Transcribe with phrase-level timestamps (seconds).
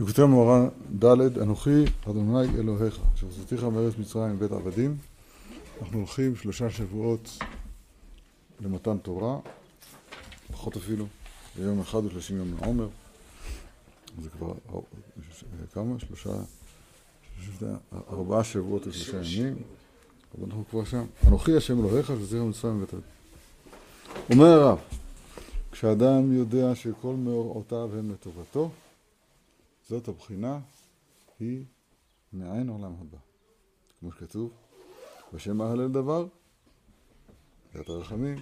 [0.00, 0.68] ליקוטי מאורע
[1.04, 2.98] ד' אנוכי אדוני אלוהיך.
[3.14, 4.96] אשר הוצאתיך מארץ מצרים בית עבדים
[5.82, 7.38] אנחנו הולכים שלושה שבועות
[8.60, 9.38] למתן תורה
[10.52, 11.06] פחות אפילו
[11.56, 12.88] ביום אחד ושלושים יום לעומר.
[14.22, 14.52] זה כבר
[15.72, 15.94] כמה?
[15.98, 16.30] שלושה
[17.92, 19.56] ארבעה שבועות ושלושה ימים.
[20.38, 21.04] אבל אנחנו כבר שם.
[21.26, 23.10] אנוכי השם אלוהיך שהוצאתיך מצרים בית עבדים
[24.30, 24.78] אומר הרב
[25.72, 28.70] כשאדם יודע שכל מאורעותיו הם לטובתו
[29.90, 30.58] זאת הבחינה
[31.40, 31.64] היא
[32.32, 33.18] מעין עולם הבא.
[34.00, 34.50] כמו שכתוב,
[35.34, 36.26] בשם אהלל דבר,
[37.74, 38.38] בית הרחמים,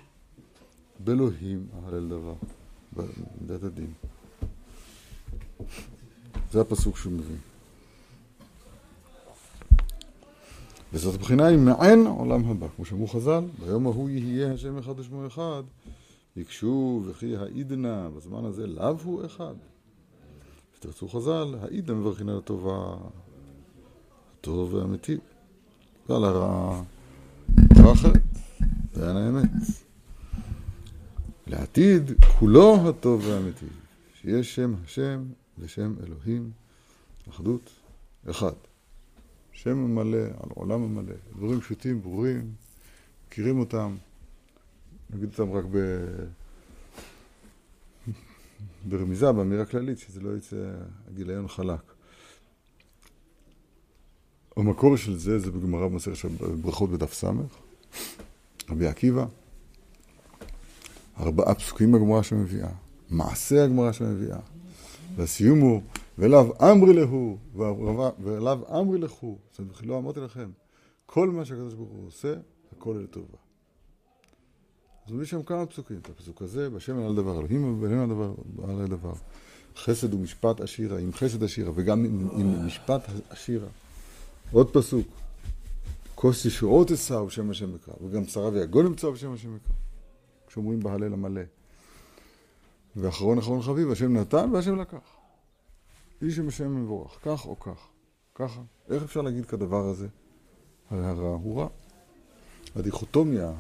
[1.04, 2.34] באלוהים אהלל דבר,
[3.40, 3.92] בית הדין.
[6.52, 7.36] זה הפסוק שהוא מביא.
[10.92, 15.26] וזאת הבחינה היא מעין עולם הבא, כמו שאמרו חז"ל, ביום ההוא יהיה השם אחד ושמו
[15.26, 15.62] אחד,
[16.36, 19.54] יקשו וכי העידנה, בזמן הזה לאו הוא אחד.
[20.78, 22.96] תרצו חז"ל, העיד המברכין על הטובה,
[24.40, 25.18] הטוב והמיטיב,
[26.08, 26.82] ועל הרע,
[27.48, 28.22] דבר אחרת,
[28.94, 29.50] ואין האמת.
[31.46, 33.68] לעתיד, כולו הטוב והמיטיב,
[34.14, 35.24] שיש שם השם
[35.58, 36.50] ושם אלוהים,
[37.30, 37.70] אחדות,
[38.30, 38.52] אחד.
[39.52, 42.52] שם מלא, על עולם מלא, דברים פשוטים, ברורים,
[43.28, 43.96] מכירים אותם,
[45.10, 45.78] נגיד אותם רק ב...
[48.84, 50.70] ברמיזה, באמירה כללית, שזה לא יצא
[51.08, 51.80] הגיליון חלק.
[54.56, 56.30] המקור של זה, זה בגמרא במסכת
[56.62, 57.24] ברכות בדף ס',
[58.70, 59.26] רבי עקיבא,
[61.20, 62.70] ארבעה פסוקים בגמרא שמביאה,
[63.10, 64.38] מעשה הגמרא שמביאה,
[65.16, 65.82] והסיום הוא,
[66.18, 67.38] ואליו אמרי להו,
[68.22, 70.50] ואליו אמרי לכו, זאת אומרת, לא אמרתי לכם,
[71.06, 72.34] כל מה שהקדוש ברוך הוא עושה,
[72.72, 73.47] הכל לטובה.
[75.08, 78.86] אז מביא שם כמה פסוקים, את הפסוק הזה, בשם על דבר, אלוהים על דבר, על
[78.86, 79.12] דבר.
[79.76, 83.68] חסד ומשפט עשירה, עם חסד עשירה, וגם עם, עם משפט עשירה.
[84.52, 85.06] עוד פסוק,
[86.14, 89.74] כוס ישועות אשא בשם השם יקרא, וגם שרה ויגון ימצא בשם השם יקרא.
[90.46, 91.42] כשאומרים בהלל המלא.
[92.96, 95.16] ואחרון אחרון חביב, השם נתן והשם לקח.
[96.22, 97.88] איש עם השם מבורך, כך או כך,
[98.34, 98.60] ככה.
[98.88, 100.08] איך אפשר להגיד כדבר הזה?
[100.90, 101.68] הרי הרע הוא רע.
[102.76, 103.52] הדיכוטומיה,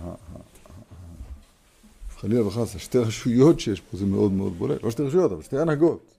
[2.20, 4.82] חלילה וחס, השתי רשויות שיש פה זה מאוד מאוד בולט.
[4.82, 6.14] לא שתי רשויות, אבל שתי הנהגות.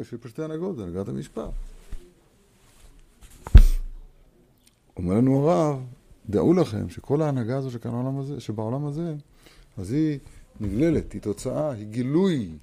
[0.00, 1.50] יש פה שתי הנהגות, זה הנהגת המשפט.
[4.96, 5.80] אומר לנו הרב,
[6.30, 9.14] דעו לכם שכל ההנהגה הזו שכאן העולם הזה, שבעולם הזה,
[9.76, 10.18] אז היא
[10.60, 12.58] נגללת, היא תוצאה, היא גילוי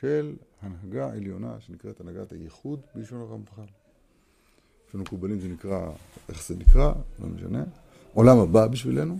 [0.00, 3.62] של הנהגה עליונה שנקראת הנהגת הייחוד בלשון הרמח"ל.
[4.88, 5.90] יש לנו מקובלים זה נקרא,
[6.28, 7.64] איך זה נקרא, לא משנה,
[8.14, 9.18] עולם הבא בשבילנו,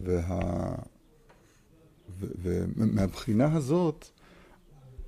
[0.00, 0.74] וה...
[2.18, 4.08] ומהבחינה הזאת,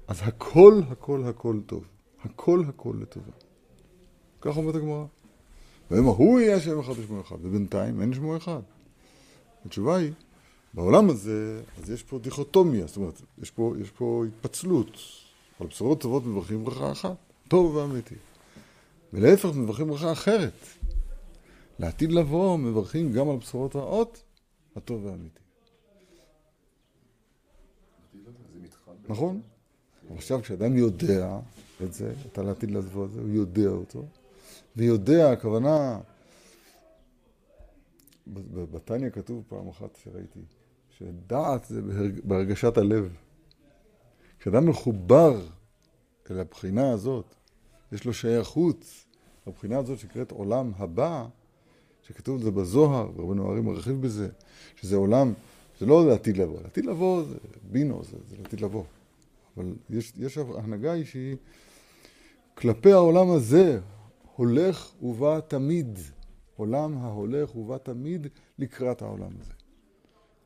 [0.08, 1.84] אז הכל, הכל, הכל טוב.
[2.24, 3.32] הכל, הכל לטובה.
[4.40, 5.04] כך אומרת הגמרא.
[5.90, 8.60] ויאמר הוא יהיה השם אחד ושמו אחד, ובינתיים אין שמו אחד.
[9.66, 10.12] התשובה היא,
[10.74, 14.98] בעולם הזה, אז יש פה דיכוטומיה, זאת אומרת, יש פה, יש פה התפצלות.
[15.60, 17.16] על בשורות טובות מברכים ברכה אחת,
[17.48, 18.14] טוב ואמיתי.
[19.12, 20.52] ולהפך מברכים ברכה אחרת.
[21.78, 24.22] לעתיד לבוא מברכים גם על בשורות רעות
[24.76, 25.40] הטוב והאמיתי.
[29.08, 29.40] נכון?
[30.16, 31.38] עכשיו כשאדם יודע
[31.84, 34.04] את זה, אתה לעתיד לבוא את זה, הוא יודע אותו,
[34.76, 36.00] ויודע, הכוונה,
[38.72, 40.40] בתניא כתוב פעם אחת שראיתי,
[40.98, 41.80] שדעת זה
[42.24, 43.16] בהרגשת הלב.
[44.38, 45.40] כשאדם מחובר
[46.30, 47.34] אל הבחינה הזאת,
[47.92, 48.84] יש לו שייכות,
[49.46, 51.26] הבחינה הזאת שנקראת עולם הבא,
[52.08, 54.28] שכתוב את זה בזוהר, ורבנו הרי מרחיב בזה,
[54.76, 55.32] שזה עולם,
[55.80, 57.36] זה לא לעתיד לבוא, לעתיד לבוא זה
[57.70, 58.84] בינו, זה, זה לעתיד לבוא.
[59.56, 61.36] אבל יש, יש הנהגה היא שהיא
[62.54, 63.80] כלפי העולם הזה
[64.36, 65.98] הולך ובא תמיד.
[66.56, 68.26] עולם ההולך ובא תמיד
[68.58, 69.52] לקראת העולם הזה.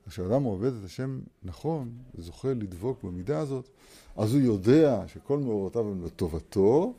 [0.08, 3.68] כשאדם עובד את השם נכון, וזוכה לדבוק במידה הזאת,
[4.16, 6.94] אז הוא יודע שכל מאורותיו הם לטובתו,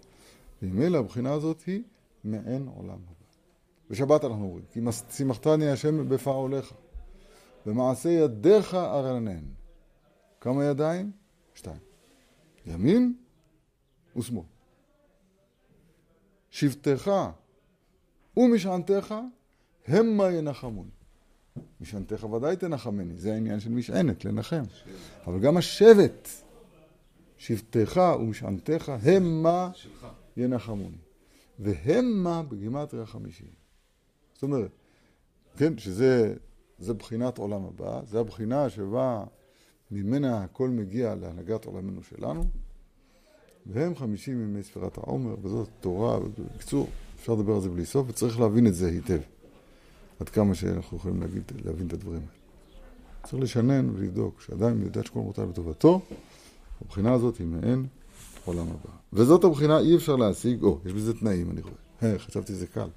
[0.61, 1.83] וממילא הבחינה הזאת היא
[2.23, 3.18] מעין עולם הבא.
[3.89, 6.73] בשבת אנחנו אומרים, כי שימחתני השם בפעוליך,
[7.65, 9.43] במעשה ידיך ארנן.
[10.41, 11.11] כמה ידיים?
[11.53, 11.79] שתיים.
[12.65, 13.13] ימין
[14.17, 14.43] ושמאל.
[16.49, 17.11] שבטך
[18.37, 19.15] ומשענתך
[19.87, 20.89] המה ינחמון.
[21.81, 24.63] משענתך ודאי תנחמני, זה העניין של משענת, לנחם.
[25.27, 26.29] אבל גם השבט,
[27.37, 29.71] שבטך ומשענתך המה
[30.37, 30.97] ינחמוני.
[31.59, 33.58] והמה בגימטריה חמישי.
[34.39, 34.71] זאת אומרת,
[35.57, 36.33] כן, שזה
[36.79, 39.23] זה בחינת עולם הבא, זה הבחינה שבה
[39.91, 42.43] ממנה הכל מגיע להנהגת עולמנו שלנו,
[43.65, 46.19] והם חמישים ימי ספירת העומר, וזאת תורה,
[46.55, 46.87] בקיצור,
[47.19, 49.19] אפשר לדבר על זה בלי סוף, וצריך להבין את זה היטב.
[50.19, 53.23] עד כמה שאנחנו יכולים להגיד, להבין את הדברים האלה.
[53.23, 56.01] צריך לשנן ולבדוק שאדם יודע שכל מוטל לטובתו,
[56.81, 57.87] הבחינה הזאת היא מעין
[58.45, 58.91] עולם הבא.
[59.13, 62.19] וזאת הבחינה אי אפשר להשיג, או, יש בזה תנאים, אני רואה.
[62.19, 62.87] חשבתי שזה קל.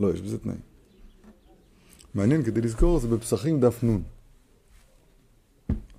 [0.00, 0.60] לא, יש בזה תנאים.
[2.14, 4.02] מעניין, כדי לזכור, זה בפסחים דף נ'.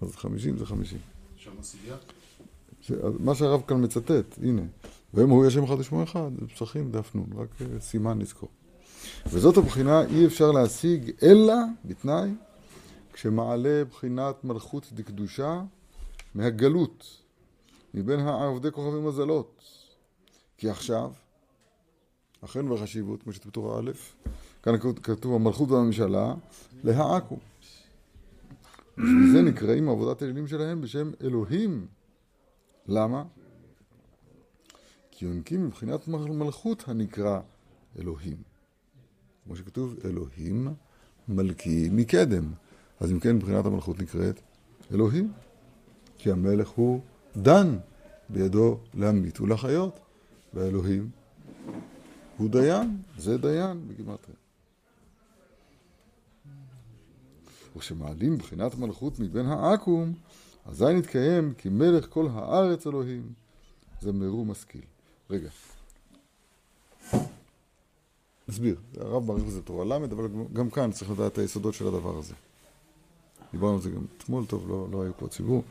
[0.01, 0.99] אז חמישים זה חמישים.
[1.37, 1.95] שם הסוגיה?
[3.19, 4.61] מה שהרב כאן מצטט, הנה.
[5.13, 8.49] והם הוא השם אחד ושמו אחד, זה פסחים דף נ', רק אה, סימן לזכור.
[9.25, 11.53] וזאת הבחינה אי אפשר להשיג אלא
[11.85, 12.29] בתנאי
[13.13, 15.61] כשמעלה בחינת מלכות דקדושה
[16.35, 17.21] מהגלות,
[17.93, 19.63] מבין העובדי כוכבים מזלות.
[20.57, 21.11] כי עכשיו,
[22.45, 23.91] אכן בחשיבות, כמו שכתוב א',
[24.63, 26.33] כאן כתוב המלכות והממשלה,
[26.83, 27.37] להעקו.
[28.97, 31.87] בשביל זה נקראים עבודת האלילים שלהם בשם אלוהים.
[32.87, 33.23] למה?
[35.11, 37.39] כי יונקים מבחינת מלכות הנקרא
[37.99, 38.37] אלוהים.
[39.43, 40.67] כמו שכתוב, אלוהים
[41.27, 42.51] מלכי מקדם.
[42.99, 44.41] אז אם כן, מבחינת המלכות נקראת
[44.91, 45.31] אלוהים.
[46.17, 47.01] כי המלך הוא
[47.37, 47.77] דן,
[48.29, 49.99] בידו להמית ולחיות,
[50.53, 51.09] והאלוהים
[52.37, 54.37] הוא דיין, זה דיין בגימטריה.
[57.75, 60.13] וכשמעלים מבחינת מלכות מבין העכו"ם,
[60.65, 63.33] אזי נתקיים כי מלך כל הארץ אלוהים.
[64.01, 64.81] זה מרום משכיל.
[65.29, 65.49] רגע.
[68.47, 72.17] נסביר, הרב מעריך בזה תורה ל', אבל גם כאן צריך לדעת את היסודות של הדבר
[72.17, 72.33] הזה.
[73.51, 75.63] דיברנו על זה גם אתמול, טוב, לא, לא היו פה ציבור.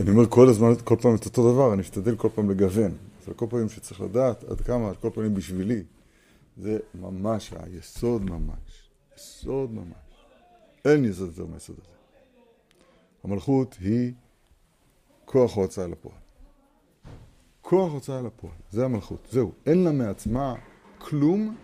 [0.00, 2.92] אני, אומר כל הזמן, כל פעם את אותו דבר, אני אשתדל כל פעם לגוון.
[3.20, 5.82] אז כל פעמים שצריך לדעת עד כמה, על כל פעמים בשבילי,
[6.56, 8.90] זה ממש היסוד ממש.
[9.16, 10.26] יסוד ממש.
[10.84, 11.96] אין יסוד יותר מהיסוד הזה.
[13.24, 14.12] המלכות היא
[15.24, 16.16] כוח ההוצאה לפועל.
[17.60, 19.52] כוח הוצאה לפועל, זה המלכות, זהו.
[19.66, 20.54] אין לה מעצמה
[20.98, 21.56] כלום,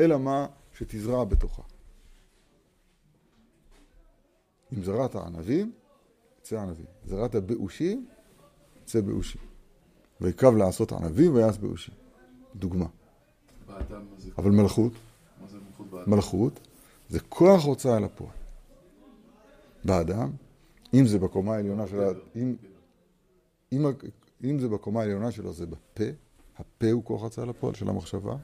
[0.00, 0.46] אלא מה
[0.78, 1.62] שתזרע בתוכה.
[4.72, 5.72] אם זרעת ענבים,
[6.42, 6.86] יצא ענבים.
[7.06, 8.06] זרעת באושים,
[8.82, 9.40] יצא באושים.
[10.20, 11.94] ויקב לעשות ענבים ויעש באושים.
[12.56, 12.86] דוגמה.
[14.38, 14.92] אבל מלכות,
[16.06, 16.60] מלכות,
[17.08, 18.30] זה כוח הוצאה לפועל.
[19.84, 20.30] באדם,
[20.94, 22.08] אם זה בקומה העליונה של ה...
[22.36, 22.54] אם,
[23.72, 23.86] אם,
[24.44, 26.04] אם זה בקומה העליונה שלו זה בפה,
[26.58, 28.36] הפה הוא כוח הוצאה לפועל של המחשבה,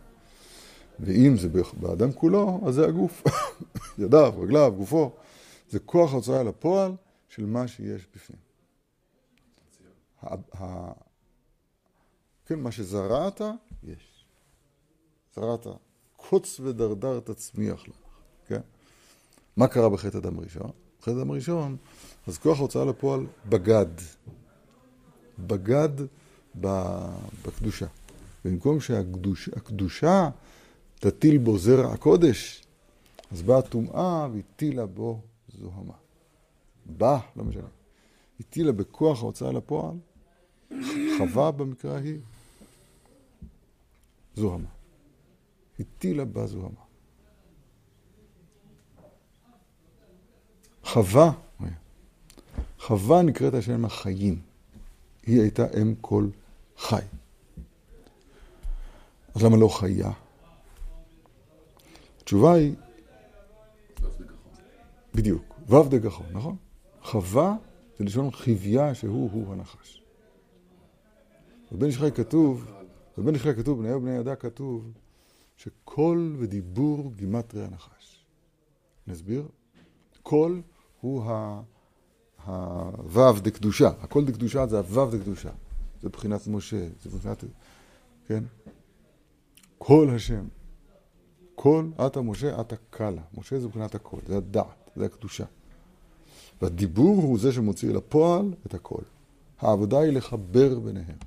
[1.01, 1.49] ואם זה
[1.81, 3.23] באדם כולו, אז זה הגוף.
[3.99, 5.11] ידיו, רגליו, גופו.
[5.71, 6.93] זה כוח הוצאה לפועל
[7.29, 8.41] של מה שיש בפנים.
[12.47, 13.41] כן, מה שזרעת,
[13.83, 14.25] יש.
[15.35, 15.67] זרעת,
[16.17, 17.97] קוץ ודרדר תצמיח לך,
[18.47, 18.61] כן?
[19.57, 20.71] מה קרה בחטא אדם הראשון?
[20.99, 21.77] בחטא אדם הראשון,
[22.27, 23.87] אז כוח ההוצאה לפועל בגד.
[25.39, 25.89] בגד
[26.55, 27.87] בקדושה.
[28.45, 30.31] במקום שהקדושה
[30.95, 32.65] תטיל בו זרע הקודש,
[33.31, 35.95] אז באה טומאה והטילה בו זוהמה.
[36.89, 37.69] בא, לא משנה.
[38.41, 39.97] הטילה בכוח ההוצאה לפועל,
[41.19, 42.19] חווה במקרה ההיא,
[44.35, 44.69] זוהמה.
[45.81, 46.81] הטילה בה זוהמה.
[50.85, 51.33] חווה,
[52.79, 54.41] חווה נקראת השם החיים.
[55.27, 56.29] היא הייתה אם כל
[56.77, 57.03] חי.
[59.35, 60.11] אז למה לא חיה?
[62.21, 62.75] התשובה היא...
[65.15, 66.57] בדיוק, ו' דגחון, נכון?
[67.11, 67.57] חווה
[67.99, 70.03] זה לשון חיוויה שהוא הוא הנחש.
[71.73, 72.71] בבן איש חי כתוב,
[73.19, 74.93] בבן איש חי כתוב, בניהו בן יהוידע כתוב,
[75.57, 78.25] שקול ודיבור גימטריה נחש.
[79.07, 79.49] נסביר?
[80.23, 80.63] קול
[81.01, 81.25] הוא
[82.45, 85.51] הוו דקדושה, הקול דקדושה זה הוו דקדושה.
[86.03, 87.45] זה בחינת משה, זה בחינת,
[88.27, 88.45] כן?
[89.79, 90.49] קול השם.
[91.55, 93.23] קול, אתה משה, אתה קלה.
[93.39, 95.45] משה זה בחינת הקול, זה הדעת, זה הקדושה.
[96.63, 99.03] והדיבור הוא זה שמוציא לפועל את הכל.
[99.59, 101.19] העבודה היא לחבר ביניהם.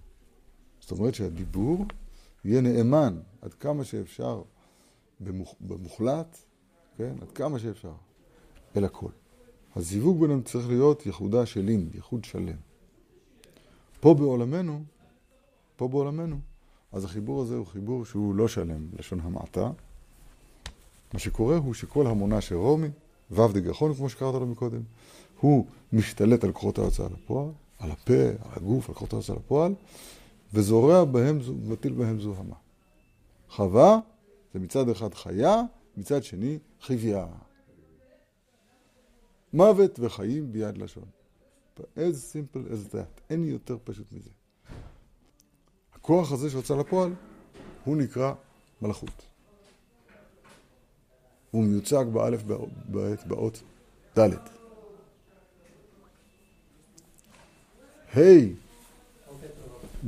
[0.80, 1.86] זאת אומרת שהדיבור
[2.46, 4.42] יהיה נאמן עד כמה שאפשר
[5.20, 6.38] במוח, במוחלט,
[6.98, 7.14] כן?
[7.22, 7.94] עד כמה שאפשר,
[8.78, 9.12] אל הכל.
[9.76, 12.58] הזיווג ביניהם צריך להיות יחודה של לינד, יחוד שלם.
[14.00, 14.84] פה בעולמנו,
[15.76, 16.40] פה בעולמנו,
[16.92, 19.72] אז החיבור הזה הוא חיבור שהוא לא שלם, לשון המעטה.
[21.14, 22.90] מה שקורה הוא שכל המונה של רומי,
[23.32, 24.82] ו' דגחון, כמו שקראת לו מקודם,
[25.40, 29.74] הוא משתלט על כוחות ההוצאה לפועל, על הפה, על הגוף, על כוחות ההוצאה לפועל,
[30.54, 32.56] וזורע בהם, מטיל בהם זוהמה.
[33.50, 34.00] חווה
[34.54, 35.62] זה מצד אחד חיה,
[35.98, 37.28] מצד שני חיוויה.
[39.54, 41.06] מוות וחיים ביד לשון.
[41.80, 43.22] as simple as that.
[43.30, 44.30] אין יותר פשוט מזה.
[45.94, 47.14] הכוח הזה שהוצא לפועל,
[47.86, 48.34] הוא נקרא
[48.82, 49.31] מלאכות.
[51.52, 52.44] הוא מיוצג באלף
[52.88, 53.62] בעת באות
[54.20, 54.30] ד'.
[58.16, 58.22] ה'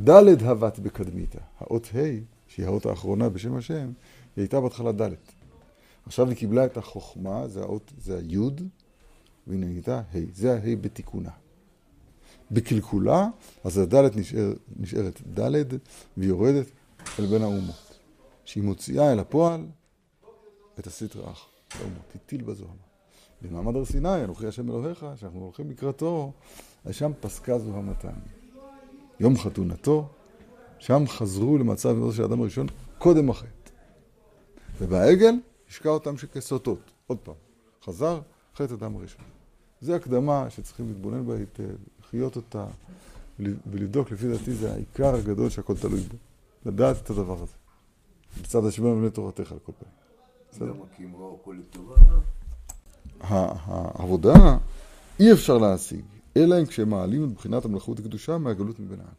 [0.04, 1.40] ד' הבת בקדמיתה.
[1.60, 2.00] האות ה',
[2.48, 3.92] שהיא האות האחרונה בשם השם,
[4.36, 5.10] היא הייתה בהתחלה ד'.
[6.06, 8.62] עכשיו היא קיבלה את החוכמה, זה האות, זה היוד,
[9.48, 11.32] והנה נהייתה ה', זה ה' בתיקונה.
[12.52, 13.28] בקלקולה,
[13.64, 15.68] אז הדלת נשאר, נשארת דלת
[16.18, 16.66] והיא יורדת
[17.20, 18.00] אל בין האומות.
[18.46, 19.66] שהיא מוציאה אל הפועל
[20.80, 22.74] את הסטרא אחר, האומות, הטיל בזוהמה.
[23.42, 26.32] במעמד הר סיני, אנוכי השם אלוהיך, שאנחנו הולכים לקראתו,
[26.86, 28.10] אז שם פסקה זוהמתם.
[29.20, 30.08] יום חתונתו,
[30.80, 33.48] שם חזרו למצב של האדם הראשון קודם החטא.
[34.78, 35.34] ובעגל
[35.70, 36.92] השקע אותם שכסוטות.
[37.08, 37.36] עוד פעם,
[37.84, 38.20] חזר
[38.56, 39.26] חטא אדם הראשון.
[39.82, 42.66] זו הקדמה שצריכים להתבונן בה היטב, לחיות אותה
[43.40, 46.18] ולבדוק, לפי דעתי זה העיקר הגדול שהכל תלוי בו.
[46.66, 47.54] לדעת את הדבר הזה.
[48.42, 50.03] בצד השם ובני תורתך על כל פעם.
[53.20, 54.58] העבודה
[55.20, 56.06] אי אפשר להשיג,
[56.38, 59.14] אלא אם כשמעלים את בחינת המלכות הקדושה מהגלות מבין העם.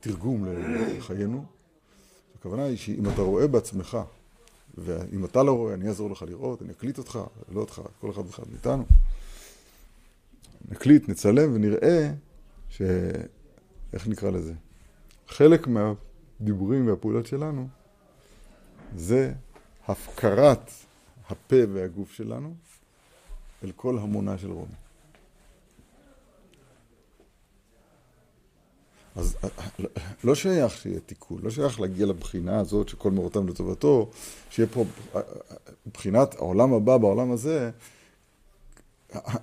[0.00, 1.44] תרגום לחיינו,
[2.38, 3.98] הכוונה היא שאם אתה רואה בעצמך,
[4.78, 7.18] ואם אתה לא רואה, אני אעזור לך לראות, אני אקליט אותך,
[7.52, 8.84] לא אותך, כל אחד ואחד מאיתנו.
[10.70, 12.12] נקליט, נצלם ונראה
[12.68, 12.82] ש...
[13.92, 14.52] איך נקרא לזה?
[15.28, 17.68] חלק מהדיבורים והפעולות שלנו
[18.96, 19.32] זה
[19.88, 20.70] הפקרת
[21.28, 22.54] הפה והגוף שלנו
[23.64, 24.74] אל כל המונה של רומי.
[29.16, 29.36] אז
[30.24, 34.10] לא שייך שיהיה תיקון, לא שייך להגיע לבחינה הזאת שכל מורותם לטובתו,
[34.50, 34.84] שיהיה פה
[35.86, 37.70] מבחינת העולם הבא בעולם הזה,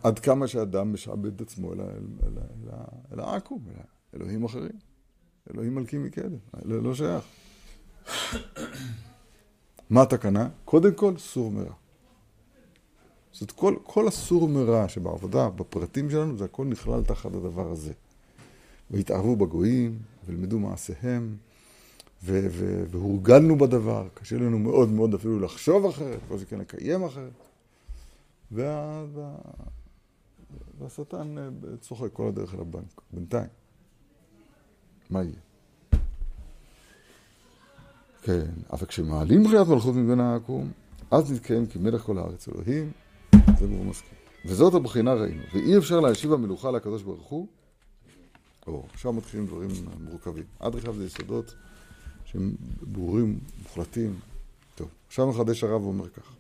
[0.04, 1.88] עד כמה שאדם משעבד את עצמו אל, אל,
[2.24, 2.38] אל,
[3.14, 4.80] אל העכו"ם, אל אלוהים אחרים,
[5.54, 7.24] אלוהים מלכים מקדם, לא, לא שייך.
[9.90, 10.50] מה התקנה?
[10.66, 11.74] קודם כל, סור מרע.
[13.32, 17.94] זאת כל, כל הסור מרע שבעבודה, בפרטים שלנו, זה הכל נכלל תחת הדבר הזה.
[18.92, 21.38] והתערבו בגויים, ולמדו מעשיהם,
[22.24, 27.32] ו- ו- והורגלנו בדבר, קשה לנו מאוד מאוד אפילו לחשוב אחרת, כל שכן לקיים אחרת.
[28.52, 29.06] וה...
[29.14, 29.36] וה...
[30.80, 31.50] והשטן אה,
[31.82, 33.50] צוחק כל הדרך אל הבנק, בינתיים.
[35.10, 35.49] מה יהיה?
[38.30, 40.72] כן, אבל כשמעלים בחיית מלכות מבין העקום,
[41.12, 42.92] אז נתקיים כי מלך כל הארץ אלוהים,
[43.60, 44.18] זה מאוד מסכים.
[44.46, 47.48] וזאת הבחינה ראינו, ואי אפשר להשיב המלוכה לקדוש ברוך הוא,
[48.68, 49.70] או, עכשיו מתחילים דברים
[50.00, 50.44] מורכבים.
[50.60, 51.56] עד עכשיו זה יסודות
[52.26, 54.20] שהם ברורים, מוחלטים.
[54.76, 56.34] טוב, עכשיו מחדש הרב ואומר כך.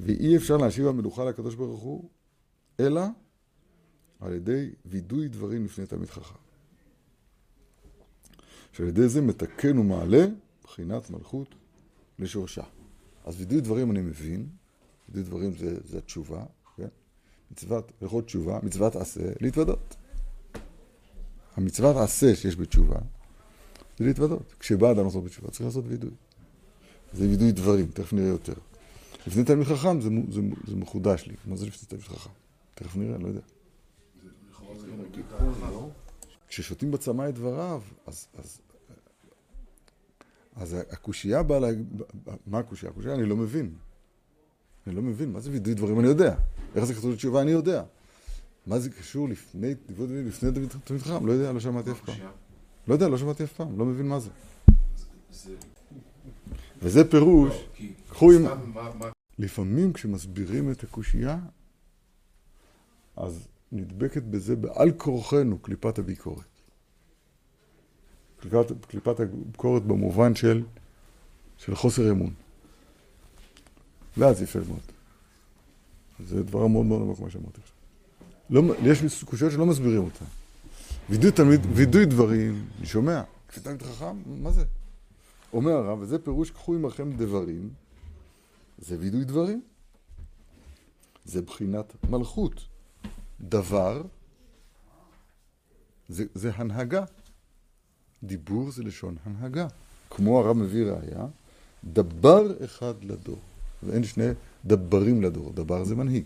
[0.00, 2.08] ואי אפשר להשיב המלוכה לקדוש ברוך הוא,
[2.80, 3.02] אלא
[4.20, 6.38] על ידי וידוי דברים לפני תלמיד חכם.
[8.72, 10.26] שעל ידי זה מתקן ומעלה
[10.68, 11.54] בחינת מלכות
[12.18, 12.62] לשורשה.
[13.24, 14.48] אז וידוי דברים אני מבין,
[15.08, 16.44] וידוי דברים זה, זה התשובה,
[16.76, 16.88] כן?
[17.50, 19.96] מצוות, הלכות תשובה, מצוות עשה, להתוודות.
[21.56, 22.98] המצוות עשה שיש בתשובה,
[23.98, 24.54] זה להתוודות.
[24.60, 26.10] כשבא אדם לעשות בתשובה, צריך לעשות וידוי.
[27.12, 28.54] זה וידוי דברים, תכף נראה יותר.
[29.26, 31.34] לפני תלמיד חכם זה, זה, זה מחודש לי.
[31.46, 32.30] מה זה לפני תלמיד חכם?
[32.74, 33.40] תכף נראה, אני לא יודע.
[36.48, 38.60] כששותים בצמא את דבריו, אז, אז,
[40.58, 42.02] אז הקושייה באה להגיד,
[42.46, 42.92] מה הקושייה?
[42.92, 43.74] הקושייה אני לא מבין.
[44.86, 46.34] אני לא מבין, מה זה וידוי דברים אני יודע.
[46.74, 47.82] איך זה כתוב בתשובה אני יודע.
[48.66, 50.50] מה זה קשור לפני לפני
[50.84, 51.26] תלמיד חכם?
[51.26, 52.16] לא יודע, לא שמעתי אף פעם.
[52.88, 54.30] לא יודע, לא שמעתי אף פעם, לא מבין מה זה.
[56.82, 58.46] וזה פירוש, לא, קחו עם...
[59.38, 61.38] לפעמים כשמסבירים את הקושייה,
[63.16, 66.47] אז נדבקת בזה בעל כורחנו קליפת הביקורת.
[68.40, 70.62] קליפת, קליפת הביקורת במובן של,
[71.56, 72.34] של חוסר אמון.
[74.16, 74.80] ואז יפה מאוד.
[76.26, 77.76] זה דבר מאוד מאוד עמוק מה שאמרתי עכשיו.
[78.50, 80.24] לא, יש קושיות שלא מסבירים אותן.
[81.10, 84.64] וידוי תלמיד, וידוי דברים, אני שומע, כשתלמיד חכם, מה זה?
[85.52, 87.70] אומר הרב, וזה פירוש קחו עמכם דברים,
[88.78, 89.62] זה וידוי דברים.
[91.24, 92.66] זה בחינת מלכות.
[93.40, 94.02] דבר
[96.08, 97.04] זה, זה הנהגה.
[98.22, 99.66] דיבור זה לשון הנהגה.
[100.10, 101.26] כמו הרב מביא ראיה,
[101.84, 103.38] דבר אחד לדור.
[103.82, 104.24] ואין שני
[104.64, 106.24] דברים לדור, דבר זה מנהיג.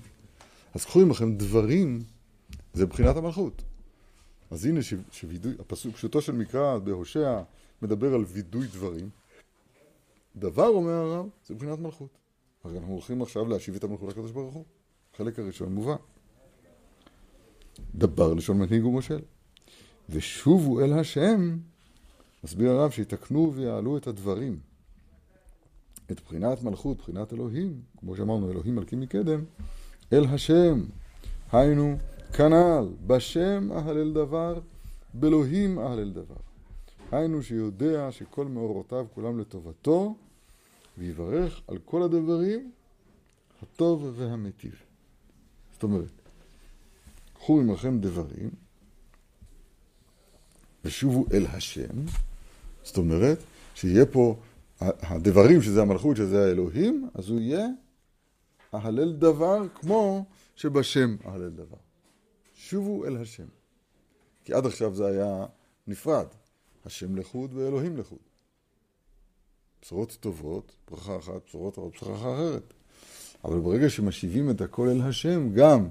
[0.74, 2.02] אז קחו עמכם דברים,
[2.74, 3.62] זה בחינת המלכות.
[4.50, 4.80] אז הנה
[5.12, 7.42] שווידוי, הפסוק, פשוטו של מקרא בהושע
[7.82, 9.08] מדבר על וידוי דברים.
[10.36, 12.08] דבר, אומר הרב, זה בחינת מלכות.
[12.64, 14.64] אז אנחנו הולכים עכשיו להשיב את המלכות לקדוש ברוך הוא.
[15.14, 15.96] החלק הראשון מובן.
[17.94, 19.20] דבר לשון מנהיג ומושל.
[20.08, 21.58] ושובו אל השם,
[22.44, 24.58] מסביר הרב שיתקנו ויעלו את הדברים.
[26.10, 29.44] את בחינת מלכות, בחינת אלוהים, כמו שאמרנו, אלוהים מלכים מקדם,
[30.12, 30.84] אל השם.
[31.52, 31.96] היינו,
[32.32, 34.60] כנ"ל, בשם אהלל דבר,
[35.14, 36.36] באלוהים אהלל דבר.
[37.12, 40.14] היינו שיודע שכל מאורותיו כולם לטובתו,
[40.98, 42.70] ויברך על כל הדברים
[43.62, 44.74] הטוב והמיטיב.
[45.72, 46.12] זאת אומרת,
[47.34, 48.50] קחו עמכם דברים,
[50.84, 52.04] ושובו אל השם,
[52.84, 53.38] זאת אומרת,
[53.74, 54.36] שיהיה פה
[54.80, 57.66] הדברים, שזה המלכות, שזה האלוהים, אז הוא יהיה
[58.74, 60.24] אהלל דבר כמו
[60.56, 61.76] שבשם אהלל דבר.
[62.54, 63.46] שובו אל השם.
[64.44, 65.46] כי עד עכשיו זה היה
[65.86, 66.26] נפרד,
[66.86, 68.18] השם לחוד ואלוהים לחוד.
[69.82, 72.74] בשורות טובות, ברכה אחת, בשורות רעות, ברכה אחרת.
[73.44, 75.88] אבל ברגע שמשיבים את הכל אל השם, גם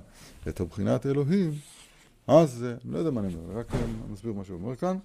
[0.47, 1.51] את הבחינת אלוהים,
[2.27, 4.97] אז, אני לא יודע מה אני אומר, רק אני מסביר מה שהוא אומר כאן,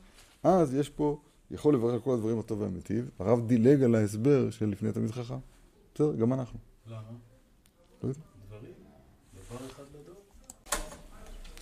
[0.42, 1.18] אז יש פה,
[1.50, 5.38] יכול לברך על כל הדברים הטוב והמיטיב, הרב דילג על ההסבר של לפני תלמיד חכם.
[5.94, 6.58] בסדר, גם אנחנו.
[6.86, 7.00] למה?
[8.02, 8.20] לא יודע.
[8.48, 8.72] דברים?
[9.34, 10.14] דבר אחד בדור?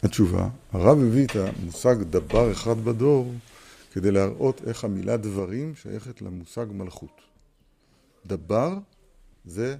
[0.02, 3.32] התשובה, הרב הביא את המושג דבר אחד בדור
[3.92, 7.20] כדי להראות איך המילה דברים שייכת למושג מלכות.
[8.26, 8.78] דבר
[9.44, 9.76] זה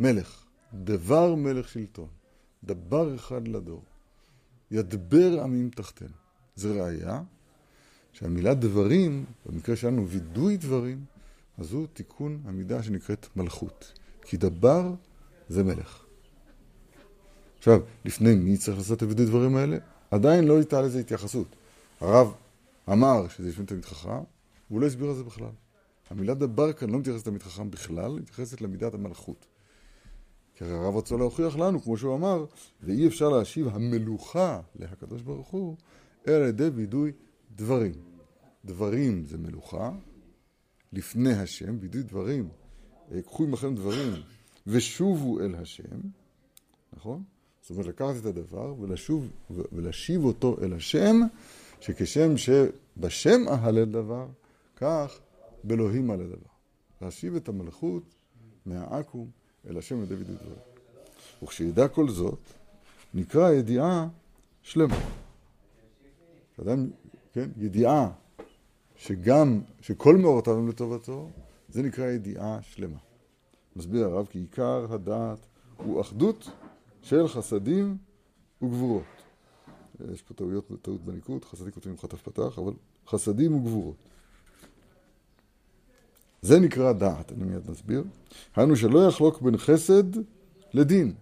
[0.00, 0.44] מלך,
[0.74, 2.08] דבר מלך שלטון,
[2.64, 3.84] דבר אחד לדור.
[4.70, 6.14] ידבר עמים תחתינו.
[6.56, 7.22] זה ראייה
[8.12, 11.04] שהמילה דברים, במקרה שלנו וידוי דברים,
[11.58, 13.92] אז הוא תיקון המידה שנקראת מלכות.
[14.22, 14.94] כי דבר
[15.48, 16.04] זה מלך.
[17.58, 19.78] עכשיו, לפני מי צריך לעשות את הווידוי דברים האלה?
[20.10, 21.56] עדיין לא הייתה לזה התייחסות.
[22.00, 22.32] הרב
[22.88, 24.22] אמר שזה לפני תלמיד חכם,
[24.70, 25.50] והוא לא הסביר על זה בכלל.
[26.10, 29.46] המילה דבר כאן לא מתייחסת לתלמיד חכם בכלל, היא מתייחסת למידת המלכות.
[30.54, 32.44] כי הרי הרב רצה להוכיח לנו, כמו שהוא אמר,
[32.82, 35.76] ואי אפשר להשיב המלוכה להקדוש ברוך הוא,
[36.28, 37.12] אלא על ידי וידוי
[37.56, 37.92] דברים.
[38.64, 39.90] דברים זה מלוכה,
[40.92, 42.48] לפני השם, וידוי דברים,
[43.12, 44.12] אה, קחו עמכם דברים
[44.66, 46.00] ושובו אל השם,
[46.92, 47.22] נכון?
[47.62, 51.20] זאת אומרת, לקחת את הדבר ולשוב, ולהשיב אותו אל השם,
[51.80, 54.26] שכשם שבשם אהלל דבר,
[54.76, 55.20] כך
[55.64, 56.50] באלוהים אהלל דבר.
[57.02, 58.02] להשיב את המלכות
[58.66, 59.26] מהעכו"ם
[59.70, 60.58] אל השם ידי וידוי דברים.
[61.42, 62.40] וכשידע כל זאת,
[63.14, 64.08] נקרא ידיעה
[64.62, 64.96] שלמה.
[66.62, 66.90] אדם,
[67.32, 68.10] כן, ידיעה
[68.96, 71.30] שגם, שכל מאורותיו הם לטובתו,
[71.68, 72.98] זה נקרא ידיעה שלמה.
[73.76, 75.38] מסביר הרב כי עיקר הדעת
[75.76, 76.50] הוא אחדות
[77.02, 77.96] של חסדים
[78.62, 79.02] וגבורות.
[80.12, 82.72] יש פה טעויות, טעות בניקוד, חסדים כותבים חטף פתח, אבל
[83.06, 83.96] חסדים וגבורות.
[86.42, 88.04] זה נקרא דעת, אני מיד מסביר.
[88.56, 90.02] היינו שלא יחלוק בין חסד
[90.72, 91.14] לדין,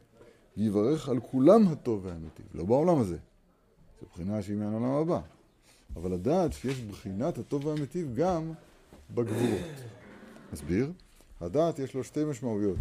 [0.57, 3.16] ויברך על כולם הטוב והאמיתי, לא בעולם הזה.
[4.01, 5.21] זו בחינה שהיא מהעולם הבא.
[5.96, 8.53] אבל לדעת שיש בחינת הטוב והמיטיב גם
[9.14, 9.61] בגבורות.
[10.53, 10.92] מסביר?
[11.40, 12.77] הדעת יש לו שתי משמעויות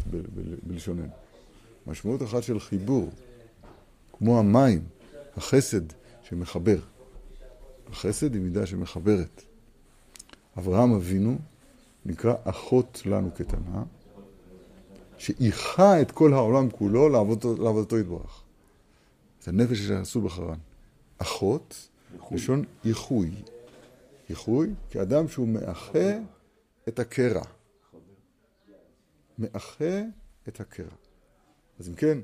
[0.63, 1.13] בלשוננו.
[1.87, 3.09] משמעות אחת של חיבור,
[4.13, 4.83] כמו המים,
[5.37, 5.81] החסד
[6.23, 6.79] שמחבר.
[7.91, 9.43] החסד היא מידה שמחברת.
[10.57, 11.37] אברהם אבינו
[12.05, 13.83] נקרא אחות לנו קטנה,
[15.17, 18.43] שאיכה את כל העולם כולו לעבודתו, יתברך.
[19.41, 20.57] זה הנפש שעשו בחרן.
[21.17, 21.89] אחות,
[22.31, 23.31] לשון איחוי.
[24.29, 26.19] איחוי כאדם שהוא מאחה
[26.87, 27.43] את הקרע.
[29.39, 30.01] מאחה
[30.47, 30.95] את הקרע.
[31.79, 32.17] אז אם כן,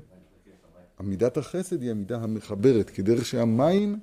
[1.00, 4.00] עמידת החסד היא המידה המחברת, כדרך שהמים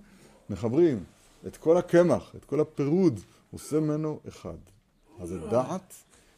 [0.49, 1.03] מחברים
[1.47, 3.19] את כל הקמח, את כל הפירוד,
[3.51, 4.57] עושה ממנו אחד.
[5.19, 5.93] אז הדעת,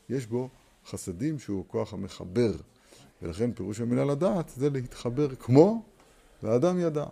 [0.09, 0.49] יש בו
[0.85, 2.51] חסדים שהוא כוח המחבר.
[3.21, 5.83] ולכן פירוש המילה לדעת זה להתחבר כמו
[6.43, 7.05] והאדם ידע,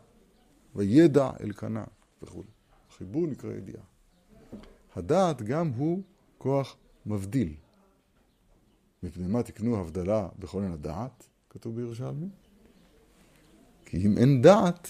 [0.76, 1.84] וידע אלקנה
[2.24, 2.44] וכו'.
[2.90, 3.84] החיבור נקרא ידיעה.
[4.96, 6.02] הדעת גם הוא
[6.38, 7.54] כוח מבדיל.
[9.04, 12.28] מפני מה תקנו הבדלה בכל עין הדעת, כתוב בירושלמי?
[13.86, 14.88] כי אם אין דעת,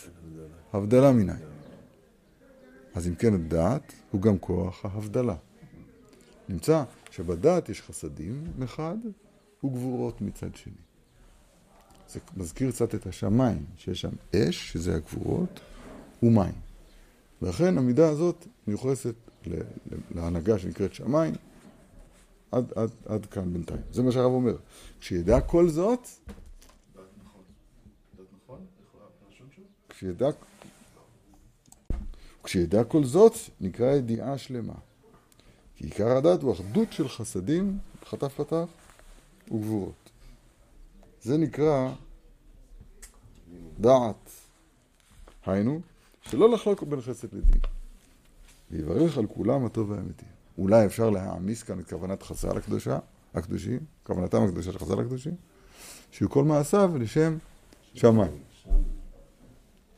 [0.73, 1.37] הבדלה מניין.
[2.95, 5.35] אז אם כן הדעת הוא גם כוח ההבדלה.
[6.49, 8.97] נמצא שבדעת יש חסדים מחד
[9.63, 10.73] וגבורות מצד שני.
[12.07, 15.59] זה מזכיר קצת את השמיים, שיש שם אש, שזה הגבורות,
[16.23, 16.70] ומים.
[17.41, 19.15] ולכן המידה הזאת מיוחסת
[20.15, 21.33] להנהגה שנקראת שמיים,
[22.51, 23.81] עד, עד, עד כאן בינתיים.
[23.91, 24.55] זה מה שהרב אומר.
[24.99, 26.07] כשידע כל זאת,
[29.89, 30.29] כשידע,
[32.43, 34.73] כשידע כל זאת, נקרא ידיעה שלמה.
[35.75, 38.65] כי עיקר הדת הוא אחדות של חסדים, חטף פתח,
[39.47, 40.09] וגבורות.
[41.21, 41.93] זה נקרא
[43.79, 44.29] דעת
[45.45, 45.81] היינו,
[46.21, 47.61] שלא לחלוק בין חסד לדין.
[48.71, 50.25] ויברך על כולם הטוב והאמיתי.
[50.57, 52.99] אולי אפשר להעמיס כאן את כוונת חסל הקדושה,
[53.33, 55.35] הקדושים, כוונתם הקדושה של חסל הקדושים,
[56.11, 57.37] שיהיו כל מעשיו לשם
[57.93, 58.31] שמיים.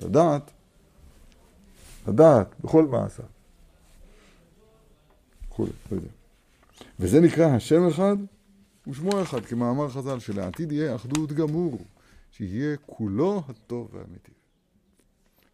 [0.02, 0.52] לדעת,
[2.08, 3.26] לדעת בכל מעשיו.
[5.60, 5.66] לא.
[7.00, 8.18] וזה נקרא השם אחד
[8.88, 11.78] ושמו אחד, כמאמר חז"ל, שלעתיד יהיה אחדות גמור,
[12.32, 14.32] שיהיה כולו הטוב והאמיתי.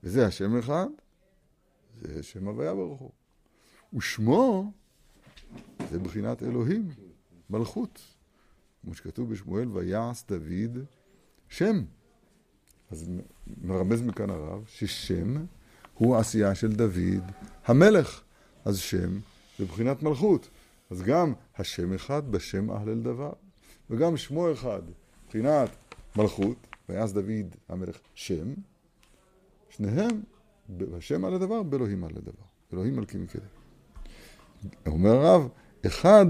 [0.03, 0.87] וזה השם אחד,
[2.01, 3.11] זה שם הוויה ברוך הוא.
[3.93, 4.71] ושמו
[5.91, 6.89] זה בחינת אלוהים,
[7.49, 8.01] מלכות.
[8.81, 10.85] כמו שכתוב בשמואל, ויעש דוד
[11.49, 11.83] שם.
[12.91, 13.09] אז
[13.61, 15.45] מרמז מכאן הרב ששם
[15.93, 17.31] הוא עשייה של דוד
[17.65, 18.21] המלך.
[18.65, 19.19] אז שם
[19.59, 20.49] זה בחינת מלכות.
[20.89, 23.33] אז גם השם אחד בשם אהלל דבר,
[23.89, 24.81] וגם שמו אחד,
[25.27, 25.69] בחינת
[26.15, 26.57] מלכות,
[26.89, 28.53] ויעש דוד המלך שם,
[29.69, 30.21] שניהם
[30.69, 32.43] בשם על הדבר, באלוהים על הדבר.
[32.73, 33.45] אלוהים מלכים מקדם.
[34.87, 35.49] אומר הרב,
[35.85, 36.25] אחד,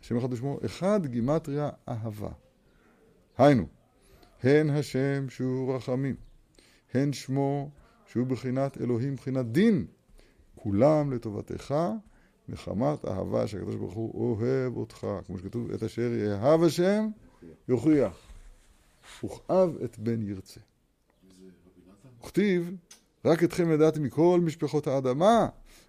[0.00, 2.30] השם אחד ושמו, אחד גימטריה אהבה.
[3.38, 3.66] היינו,
[4.42, 6.14] הן השם שהוא רחמים,
[6.94, 7.70] הן שמו
[8.06, 9.86] שהוא בחינת אלוהים, בחינת דין,
[10.54, 11.74] כולם לטובתך,
[12.48, 17.08] מחמת אהבה שהקדוש ברוך הוא אוהב אותך, כמו שכתוב, את אשר יאהב השם,
[17.68, 18.18] יוכיח.
[19.24, 20.60] וכאב את בן ירצה.
[22.26, 22.76] וכתיב,
[23.24, 25.48] רק אתכם ידעתי מכל משפחות האדמה,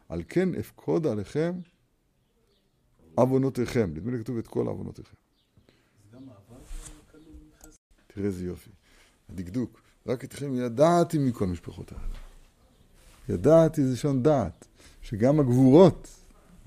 [0.10, 1.54] על כן אפקוד עליכם
[3.16, 3.90] עוונותיכם.
[3.94, 5.16] נדמה לי כתוב את כל עוונותיכם.
[8.08, 8.70] תראה איזה יופי.
[9.30, 9.82] הדקדוק.
[10.08, 12.18] רק אתכם ידעתי מכל משפחות האדמה.
[13.30, 14.68] ידעתי זה לשון דעת,
[15.02, 16.08] שגם הגבורות,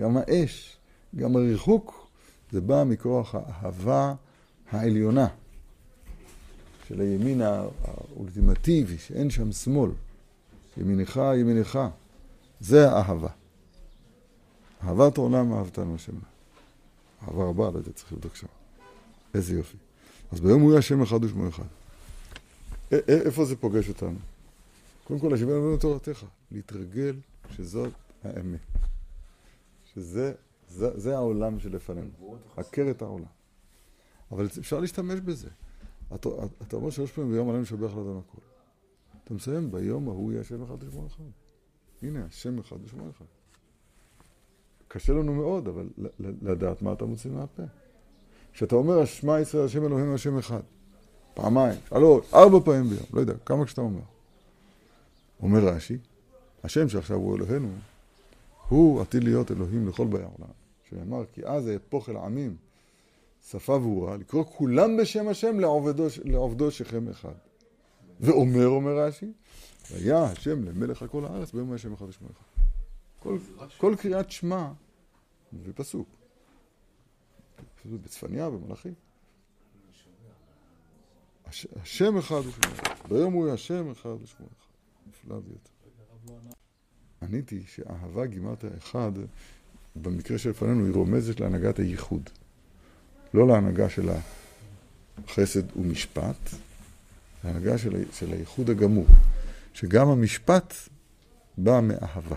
[0.00, 0.78] גם האש,
[1.16, 2.10] גם הריחוק,
[2.50, 4.14] זה בא מכוח האהבה
[4.70, 5.28] העליונה
[6.90, 9.90] של הימין האולטימטיבי, שאין שם שמאל.
[10.76, 11.78] ימינך, ימינך.
[12.60, 13.28] זה האהבה.
[14.84, 16.12] אהבת העולם אהבתנו השם.
[17.22, 18.46] אהבה רבה, לא יודע, צריך לבדוק שם.
[19.34, 19.76] איזה יופי.
[20.32, 21.64] אז ביום הוא יהיה השם אחד ושמו אחד.
[22.92, 24.18] איפה זה פוגש אותנו?
[25.04, 26.24] קודם כל, השוויון לנו תורתך.
[26.52, 27.16] להתרגל
[27.56, 27.92] שזאת
[28.24, 28.60] האמת.
[29.94, 30.32] שזה
[30.68, 32.36] זה, זה העולם שלפנינו.
[32.56, 33.24] הכר את העולם.
[34.32, 35.48] אבל אפשר להשתמש בזה.
[36.14, 36.28] אתה,
[36.62, 38.40] אתה אומר שלוש פעמים ביום עלינו לשבח לאדם הכל.
[39.24, 41.24] אתה מסיים, ביום ההוא יהיה השם אחד ושמו אחד.
[42.02, 43.24] הנה, השם אחד ושמו אחד.
[44.88, 47.62] קשה לנו מאוד, אבל לדעת מה אתה מוציא מהפה.
[48.52, 50.60] כשאתה אומר, שמע ישראל, השם אלוהינו, השם אחד.
[51.34, 54.00] פעמיים, שלוש, ארבע פעמים ביום, לא יודע, כמה כשאתה אומר.
[55.42, 55.98] אומר רש"י,
[56.64, 57.68] השם שעכשיו הוא אלוהינו,
[58.68, 60.52] הוא עתיד להיות אלוהים לכל באי העולם.
[60.88, 62.56] שנאמר, כי אז אהפוך אל העמים
[63.48, 67.34] שפה ברורה, לקרוא כולם בשם השם לעובדו, לעובדו שכם אחד.
[68.20, 69.32] ואומר, אומר רש"י,
[69.90, 72.62] והיה השם למלך על כל הארץ ביום השם אחד ושמו אחד.
[73.18, 73.38] כל,
[73.78, 74.72] כל קריאת שמע
[75.64, 76.08] זה פסוק.
[77.86, 78.88] בצפניה, במלאכי.
[81.82, 83.08] השם אחד ושמו אחד.
[83.08, 84.70] ביום הוא השם אחד ושמו אחד.
[85.06, 85.70] נפלא ביותר.
[87.22, 89.12] עניתי שאהבה גימטה אחד,
[89.96, 92.30] במקרה שלפנינו, היא רומזת להנהגת הייחוד.
[93.34, 94.08] לא להנהגה של
[95.28, 96.50] החסד ומשפט,
[97.44, 99.06] להנהגה של, של הייחוד הגמור,
[99.74, 100.74] שגם המשפט
[101.58, 102.36] בא מאהבה.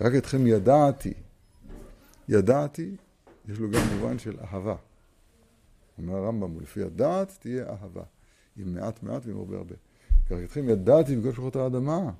[0.00, 1.12] רק אתכם ידעתי,
[2.28, 2.96] ידעתי,
[3.48, 4.76] יש לו גם מובן של אהבה.
[5.98, 8.02] אומר הרמב"ם, ולפי הדעת תהיה אהבה,
[8.56, 9.74] עם מעט מעט ועם הרבה הרבה.
[10.30, 12.10] רק אתכם ידעתי מכל שכוחות האדמה,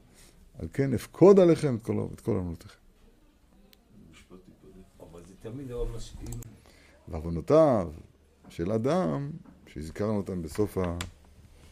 [0.59, 2.79] על כן אפקוד עליכם את כל, את כל אמונותיכם.
[5.01, 5.71] אבל זה תמיד.
[7.11, 7.91] ועוונותיו
[8.49, 9.31] של אדם,
[9.67, 10.97] שהזכרנו אותם בסוף ה...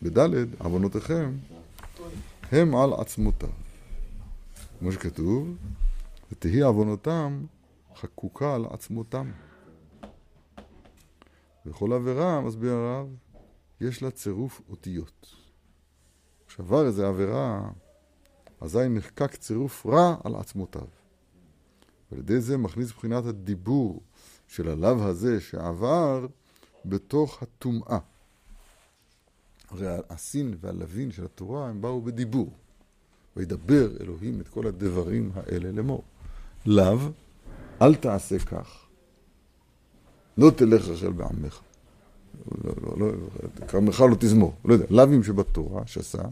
[0.03, 1.33] בדלת, עוונותיכם,
[2.53, 3.49] הם על עצמותיו.
[4.79, 5.57] כמו שכתוב,
[6.33, 7.47] ותהי עוונותם
[7.97, 9.31] חקוקה על עצמותם.
[11.67, 13.07] וכל עבירה, מסביר הרב,
[13.81, 15.35] יש לה צירוף אותיות.
[16.47, 17.71] כשעבר איזה עבירה,
[18.61, 20.87] אזי נחקק צירוף רע על עצמותיו.
[22.11, 24.03] ועל ידי זה מכניס מבחינת הדיבור
[24.49, 26.27] של הלאו הזה שעבר
[26.85, 27.99] בתוך הטומאה.
[29.71, 32.53] הרי הסין והלווין של התורה הם באו בדיבור.
[33.37, 36.03] וידבר אלוהים את כל הדברים האלה לאמור.
[36.67, 36.99] לאו,
[37.83, 38.87] אל תעשה כך.
[40.39, 41.61] לא תלך רחל בעמך.
[42.65, 43.13] לא, לא, לא,
[43.69, 44.55] כרמך לא תזמור.
[44.65, 46.23] לא יודע, לאווים שבתורה, שסה,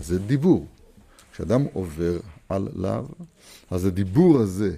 [0.00, 0.66] זה דיבור.
[1.32, 3.04] כשאדם עובר על לאו,
[3.70, 4.76] אז הדיבור הזה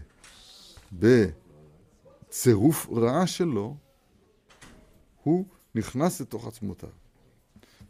[2.31, 3.77] בצירוף רעה שלו,
[5.23, 6.88] הוא נכנס לתוך עצמותיו.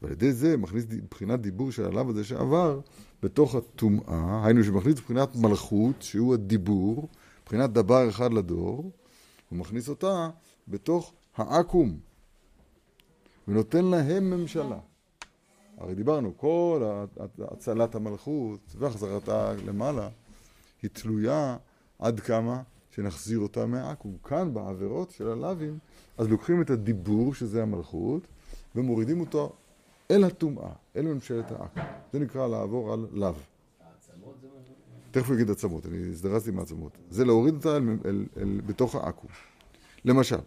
[0.03, 2.81] ועל ידי זה מכניס מבחינת דיבור של הלאו הזה שעבר
[3.23, 7.09] בתוך הטומאה, היינו שמכניס מבחינת מלכות, שהוא הדיבור,
[7.43, 8.91] מבחינת דבר אחד לדור,
[9.49, 10.31] הוא מכניס אותה
[10.69, 11.99] בתוך העכו"ם,
[13.49, 14.79] ונותן להם ממשלה.
[15.79, 16.83] הרי דיברנו, כל
[17.39, 20.09] הצלת המלכות והחזרתה למעלה
[20.83, 21.57] היא תלויה
[21.99, 24.17] עד כמה שנחזיר אותה מהעכו"ם.
[24.25, 25.79] כאן בעבירות של הלאווים,
[26.19, 28.27] אז לוקחים את הדיבור, שזה המלכות,
[28.75, 29.53] ומורידים אותו
[30.11, 31.83] אל הטומאה, אל ממשלת העכו"ם.
[32.13, 33.33] זה נקרא לעבור על לאו.
[35.11, 36.93] תכף הוא יגיד עצמות, אני הזדרזתי מעצמות.
[37.11, 39.31] זה להוריד אותה אל, אל, אל, בתוך העכו"ם.
[40.05, 40.39] למשל,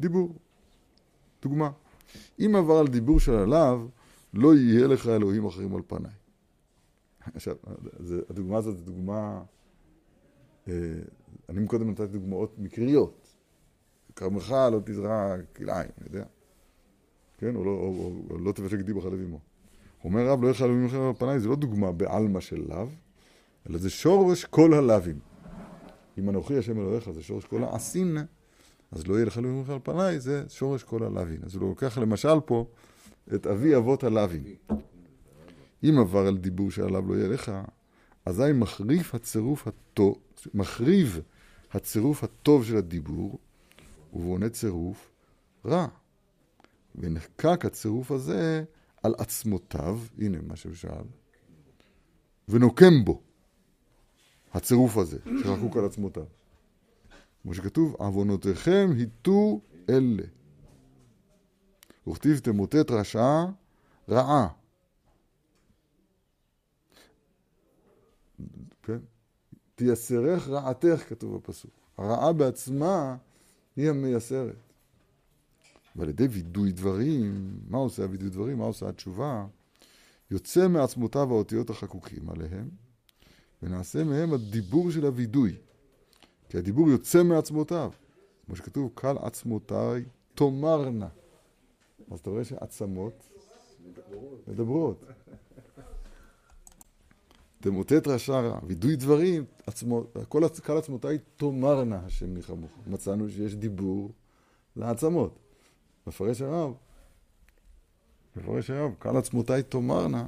[0.00, 0.34] דיבור,
[1.42, 1.70] דוגמה.
[2.38, 3.88] אם עבר על דיבור של הלאו,
[4.34, 6.12] לא יהיה לך אלוהים אחרים על פניי.
[7.34, 7.56] עכשיו,
[8.30, 9.42] הדוגמה הזאת זו דוגמה,
[10.68, 13.28] אני קודם נתתי דוגמאות מקריות.
[14.16, 16.24] כרמך לא תזרע כלאיים, אני יודע.
[17.38, 19.40] כן, או לא, או, או, לא תבשק דיבו חלב עמו.
[20.04, 22.86] אומר רב, לא לך אלוהים אחרים על פניי, זה לא דוגמה בעלמא של לאו,
[23.70, 25.18] אלא זה שורש כל הלאווים.
[26.18, 28.18] אם אנוכי השם אלוהיך זה שורש כל העשין,
[28.92, 31.40] אז לא יהיה לך אחר על פניי, זה שורש כל הלאווין.
[31.42, 32.66] אז הוא לוקח למשל פה
[33.34, 34.42] את אבי אבות הלאווים.
[35.84, 37.52] אם עבר על דיבור שעליו לא יהיה לך,
[38.26, 40.18] אזי מחריף הצירוף הטוב,
[40.54, 41.20] מחריב
[41.72, 43.38] הצירוף הטוב של הדיבור,
[44.12, 45.10] ובונה צירוף
[45.64, 45.86] רע.
[46.94, 48.64] ונחקק הצירוף הזה
[49.02, 51.04] על עצמותיו, הנה מה שהוא שאל,
[52.48, 53.20] ונוקם בו,
[54.52, 56.24] הצירוף הזה, שחקוק על עצמותיו.
[57.42, 60.22] כמו שכתוב, עוונותיכם היטו אלה.
[62.08, 63.44] וכתיב תמוטט רשע
[64.08, 64.48] רעה.
[68.84, 68.98] כן?
[69.74, 71.70] תייסרך רעתך, כתוב בפסוק.
[71.98, 73.16] הרעה בעצמה
[73.76, 74.56] היא המייסרת.
[75.96, 78.58] ועל ידי וידוי דברים, מה עושה הוידוי דברים?
[78.58, 79.46] מה עושה התשובה?
[80.30, 82.68] יוצא מעצמותיו האותיות החקוקים עליהם,
[83.62, 85.56] ונעשה מהם הדיבור של הוידוי.
[86.48, 87.92] כי הדיבור יוצא מעצמותיו.
[88.46, 91.08] כמו שכתוב, קל עצמותיי תאמרנה.
[92.10, 93.12] אז אתה רואה שעצמות
[94.48, 95.04] מדברות.
[97.64, 99.44] תמוטט רשע רע, וידוי דברים,
[100.28, 102.70] כל קל עצמותיי תאמרנה השם ניחמוך.
[102.86, 104.10] מצאנו שיש דיבור
[104.76, 105.38] לעצמות.
[106.06, 106.72] מפרש הרב,
[108.36, 110.26] מפרש הרב, קל עצמותיי תאמרנה,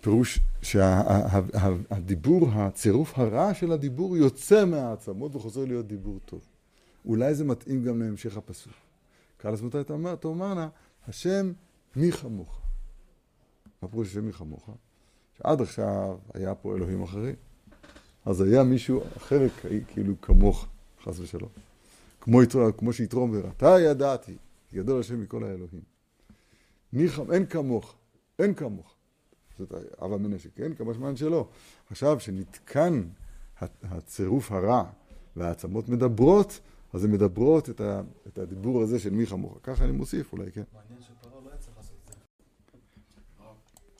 [0.00, 6.40] פירוש שהדיבור, הצירוף הרע של הדיבור יוצא מהעצמות וחוזר להיות דיבור טוב.
[7.04, 8.72] אולי זה מתאים גם להמשך הפסוק.
[9.36, 9.82] קהל עצמותיי
[10.20, 10.68] תאמרנה,
[11.08, 11.52] השם
[11.96, 12.12] מי
[13.84, 13.90] כמוך.
[13.90, 14.70] מה פירוש השם מי כמוך?
[15.38, 17.34] שעד עכשיו היה פה אלוהים אחרים.
[18.24, 19.48] אז היה מישהו אחר
[19.88, 20.66] כאילו כמוך,
[21.02, 21.50] חס ושלום.
[22.20, 22.38] כמו,
[22.76, 24.36] כמו שיתרום ורתה ידעתי,
[24.74, 25.82] גדול השם מכל האלוהים.
[26.92, 27.94] מי כמוך, אין כמוך,
[28.38, 28.94] אין כמוך.
[29.58, 30.74] זאת אבא מנשק, כן?
[30.74, 31.48] כמשמען שלא.
[31.90, 33.02] עכשיו, שנתקן
[33.82, 34.84] הצירוף הרע
[35.36, 36.60] והעצמות מדברות,
[36.92, 39.58] אז הן מדברות את, ה, את הדיבור הזה של מי כמוך.
[39.62, 40.62] ככה אני מוסיף אולי, כן?
[40.74, 42.14] מעניין שפרעה לא יצא לעשות את זה.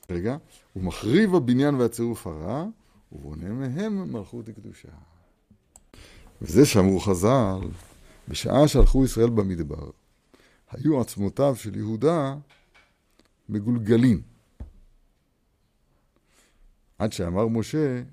[0.09, 0.37] רגע,
[0.73, 2.65] הוא מחריב הבניין והצירוף הרע,
[3.11, 4.89] ובונה מהם מלכות וקדושה.
[6.41, 7.59] וזה שאמרו חז"ל,
[8.27, 9.89] בשעה שהלכו ישראל במדבר,
[10.71, 12.35] היו עצמותיו של יהודה
[13.49, 14.21] מגולגלים.
[16.97, 18.03] עד שאמר משה,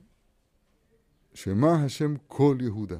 [1.34, 2.98] שמה השם כל יהודה.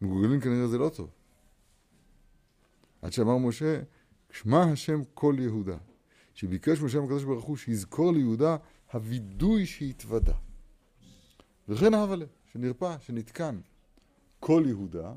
[0.00, 1.10] מגולגלים כנראה זה לא טוב.
[3.02, 3.80] עד שאמר משה,
[4.30, 5.76] שמע השם כל יהודה.
[6.36, 8.56] שביקש משה הקדוש ברוך הוא שיזכור ליהודה
[8.92, 10.34] הווידוי שהתוודה.
[11.68, 13.60] וכן אהבה לב, שנרפא, שנתקן.
[14.40, 15.12] כל יהודה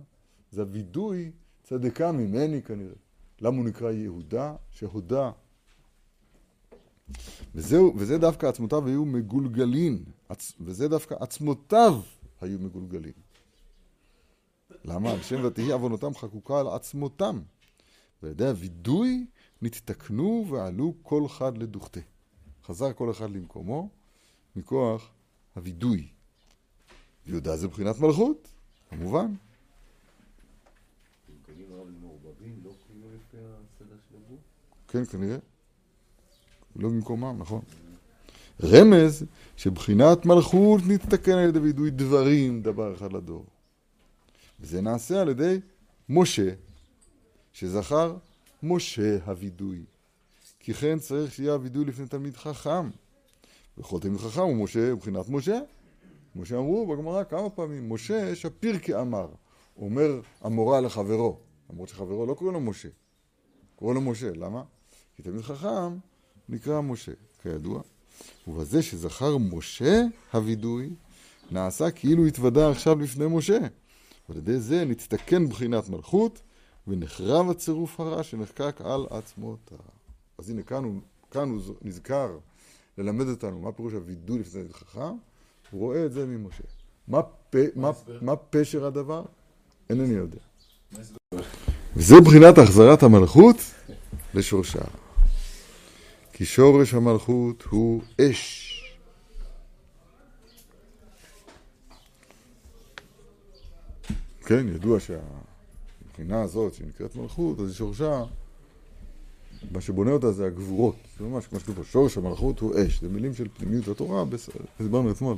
[0.52, 1.32] זה הווידוי
[1.64, 2.96] צדקה ממני כנראה.
[3.42, 4.56] למה הוא נקרא יהודה?
[4.72, 5.32] שהודה.
[7.56, 10.04] וזהו, וזה דווקא עצמותיו היו מגולגלים,
[10.60, 12.02] וזה דווקא עצמותיו
[12.42, 13.14] היו מגולגלים.
[14.86, 15.12] למה?
[15.12, 17.42] על שם ותהי עוונותם חקוקה על עצמותם.
[18.24, 19.26] ועל ידי הווידוי
[19.62, 22.00] נתתקנו ועלו כל חד לדוכתה.
[22.66, 23.90] חזר כל אחד למקומו
[24.56, 25.10] מכוח
[25.56, 26.08] הווידוי.
[27.26, 28.48] יהודה זה מבחינת מלכות,
[28.90, 29.34] כמובן.
[34.88, 35.38] כן, כנראה.
[36.76, 37.62] לא במקומם, נכון.
[38.64, 39.26] רמז
[39.58, 43.46] שבחינת מלכות נתתקן על ידי וידוי דברים, דבר אחד לדור.
[44.60, 45.60] וזה נעשה על ידי
[46.10, 46.50] משה,
[47.54, 48.18] שזכר
[48.64, 49.84] משה הווידוי.
[50.60, 52.90] כי כן צריך שיהיה הווידוי לפני תלמיד חכם.
[53.78, 55.60] וכל תלמיד חכם הוא משה, מבחינת משה.
[56.34, 59.28] כמו שאמרו בגמרא כמה פעמים, משה שפיר כאמר,
[59.78, 61.38] אומר המורה לחברו,
[61.70, 62.90] למרות שחברו לא קוראים לו משה.
[63.76, 64.32] קורא לו משה.
[64.36, 64.64] למה?
[65.16, 65.98] כי תלמיד חכם
[66.50, 67.82] נקרא משה, כידוע.
[68.48, 70.02] ובזה שזכר משה
[70.34, 70.90] הווידוי,
[71.52, 73.60] נעשה כאילו התוודה עכשיו לפני משה.
[74.30, 76.42] ועל ידי זה נצטכן בחינת מלכות,
[76.90, 79.78] ונחרב הצירוף הרע שנחקק על עצמותיו.
[80.38, 82.38] אז הנה, כאן הוא, כאן הוא נזכר
[82.98, 85.16] ללמד אותנו מה פירוש הווידוי לפני תלמיד חכם,
[85.72, 86.64] הוא רואה את זה ממשה.
[87.08, 89.24] מה, פ, מה, מה פשר הדבר?
[89.90, 90.40] אינני יודע.
[91.96, 93.56] וזה בחינת החזרת המלכות
[94.34, 94.84] לשורשה.
[96.34, 98.66] כי שורש המלכות הוא אש.
[104.46, 105.00] כן, ידוע
[106.20, 108.24] שהבחינה הזאת שנקראת מלכות, אז שורשה,
[109.72, 110.96] מה שבונה אותה זה הגבורות.
[111.18, 113.02] זה ממש כמו שכתוב פה, שורש המלכות הוא אש.
[113.02, 114.24] זה מילים של פנימיות התורה,
[114.80, 115.38] הסברנו אתמול,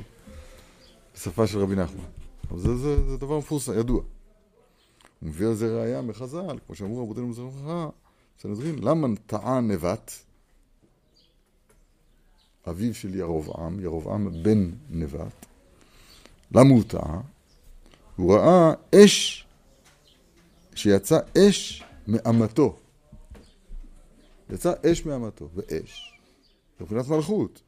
[1.14, 2.04] בשפה של רבי נחמן.
[2.50, 4.02] אבל זה, זה, זה דבר מפורסם, ידוע.
[5.20, 7.88] הוא מביא על זה ראייה מחז"ל, כמו שאמרו רבותינו מזרחה,
[8.40, 10.12] סנהדרין, למה טעה נבט?
[12.68, 15.46] אביו של ירבעם, ירבעם בן נבט.
[16.54, 17.20] למה הוא טעה?
[18.16, 19.46] הוא ראה אש,
[20.74, 22.78] שיצא אש מאמתו.
[24.50, 26.18] יצא אש מאמתו, ואש,
[26.80, 27.62] מבחינת מלכות.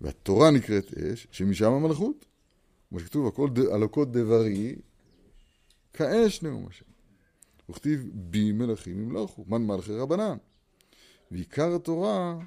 [0.00, 2.24] והתורה נקראת אש, שמשם המלכות.
[2.88, 4.76] כמו שכתוב, הכל הלוקות דברי,
[5.92, 6.84] כאש נאום השם.
[7.68, 10.36] וכתיב בי מלכים ימלכו, מן מלכי רבנן.
[11.30, 12.38] ועיקר התורה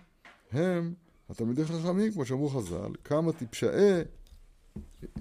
[0.51, 0.93] הם
[1.29, 4.01] התלמידי חכמים, כמו שאמרו חז"ל, כמה טיפשאי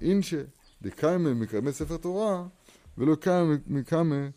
[0.01, 0.41] אינשה
[0.81, 2.47] דקיימה מקיימי ספר תורה,
[2.97, 4.29] ולא קיימה מקיימה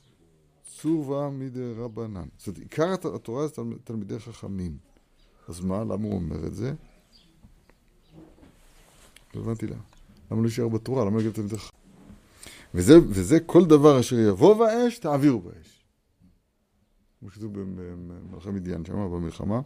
[0.83, 2.25] צורבה מדי רבנן.
[2.39, 4.77] זאת אומרת, עיקר התורה זה תלמידי חכמים.
[5.49, 6.75] אז מה, למה הוא אומר את זה?
[9.35, 9.83] לא הבנתי למה.
[10.31, 11.05] למה לא יישאר בתורה?
[11.05, 11.83] למה לא יגיד תלמידי חכמים?
[12.75, 15.85] וזה, וזה כל דבר אשר יבוא באש, תעבירו באש.
[17.21, 19.61] כמו שכתוב במלכי מדיין שם, במלחמה,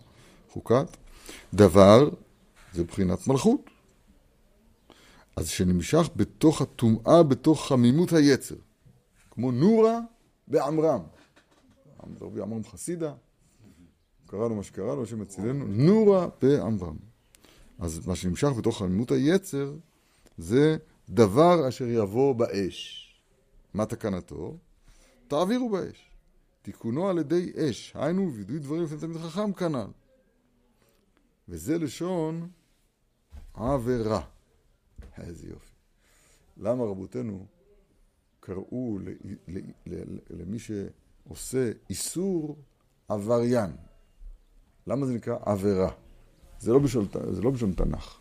[0.51, 0.97] חוקת.
[1.55, 2.11] דבר
[2.73, 3.71] זה בחינת מלכות.
[5.37, 8.57] אז שנמשך בתוך הטומאה, בתוך חמימות היצר.
[9.31, 10.01] כמו נורה
[10.49, 11.03] בעמרם.
[12.21, 13.15] רבי עמרם חסידה,
[14.27, 16.97] קראנו מה שקראנו, השם יצילנו, נורה בעמרם.
[17.79, 19.75] אז מה שנמשך בתוך חמימות היצר
[20.39, 20.77] זה
[21.09, 23.03] דבר אשר יבוא באש.
[23.75, 24.57] מה תקנתו?
[25.29, 26.11] תעבירו באש.
[26.63, 29.91] תיקונו על ידי אש, היינו וידוי דברים לפני תלמיד חכם כנ"ל.
[31.49, 32.49] וזה לשון
[33.55, 34.21] עבירה.
[35.19, 35.73] איזה יופי.
[36.57, 37.47] למה רבותינו
[38.47, 38.99] קראו
[40.31, 42.57] למי שעושה איסור
[43.09, 43.77] עבריין?
[44.87, 45.91] למה זה נקרא עבירה?
[46.59, 48.19] זה לא בשביל, זה לא בשביל תנ"ך.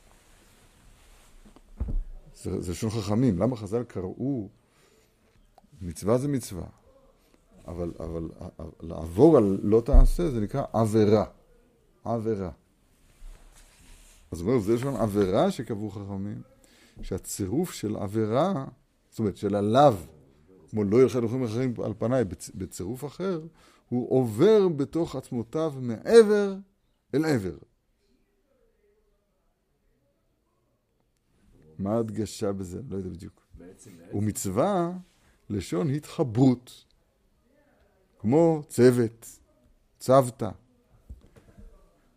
[2.44, 3.40] זה לשון חכמים.
[3.40, 4.50] למה חז"ל קראו
[5.82, 6.68] מצווה זה מצווה,
[7.68, 8.30] אבל, אבל
[8.82, 11.26] לעבור על לא תעשה זה נקרא עבירה.
[12.04, 12.52] עבירה.
[14.32, 16.42] אז הוא אומר, זה לשון עבירה שקבעו חכמים,
[17.02, 18.66] שהצירוף של עבירה,
[19.10, 19.94] זאת אומרת של הלאו,
[20.70, 22.24] כמו לא ילכי אלוהים אחרים על פניי,
[22.56, 23.42] בצירוף אחר,
[23.90, 26.56] הוא עובר בתוך עצמותיו מעבר
[27.14, 27.58] אל עבר.
[31.80, 32.82] מה ההדגשה בזה?
[32.90, 33.48] לא יודע בדיוק.
[34.14, 34.92] ומצווה
[35.50, 36.86] לשון התחברות,
[38.20, 39.40] כמו צוות,
[40.00, 40.50] צוותא.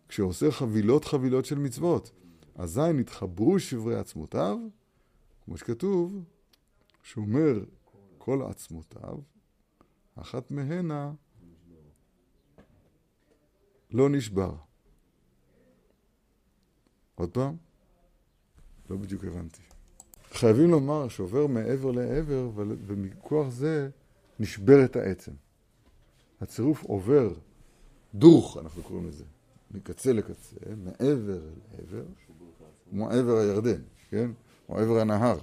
[0.07, 2.11] כשעושה חבילות חבילות של מצוות.
[2.55, 4.57] אזי נתחברו שברי עצמותיו,
[5.45, 6.23] כמו שכתוב,
[7.03, 7.63] שאומר
[8.19, 9.17] כל עצמותיו,
[10.15, 11.13] אחת מהנה
[13.91, 14.55] לא נשבר.
[17.15, 17.55] עוד פעם?
[18.89, 19.61] לא בדיוק הבנתי.
[20.31, 23.89] חייבים לומר שעובר מעבר לעבר, ומכוח זה
[24.39, 25.31] נשברת העצם.
[26.41, 27.33] הצירוף עובר
[28.15, 29.23] דוך, אנחנו קוראים לזה,
[29.71, 32.03] מקצה לקצה, מעבר לעבר,
[32.89, 34.31] כמו עבר הירדן, כן?
[34.69, 35.39] או עבר הנהר.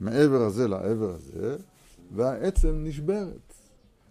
[0.00, 1.56] מעבר הזה לעבר הזה,
[2.10, 3.54] והעצם נשברת.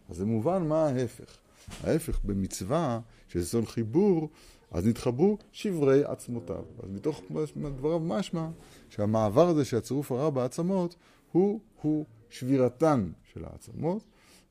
[0.09, 1.37] אז זה מובן מה ההפך.
[1.83, 4.29] ההפך במצווה, שזה סון חיבור,
[4.71, 6.63] אז נתחברו שברי עצמותיו.
[6.83, 7.21] אז מתוך
[7.55, 8.49] דבריו משמע
[8.89, 10.95] שהמעבר הזה של הצירוף הרע בעצמות
[11.31, 14.03] הוא, הוא שבירתן של העצמות,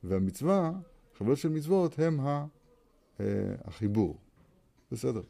[0.05, 0.72] והמצווה,
[1.18, 2.20] חבלות של מצוות, הם
[3.64, 4.16] החיבור.
[4.92, 5.22] בסדר.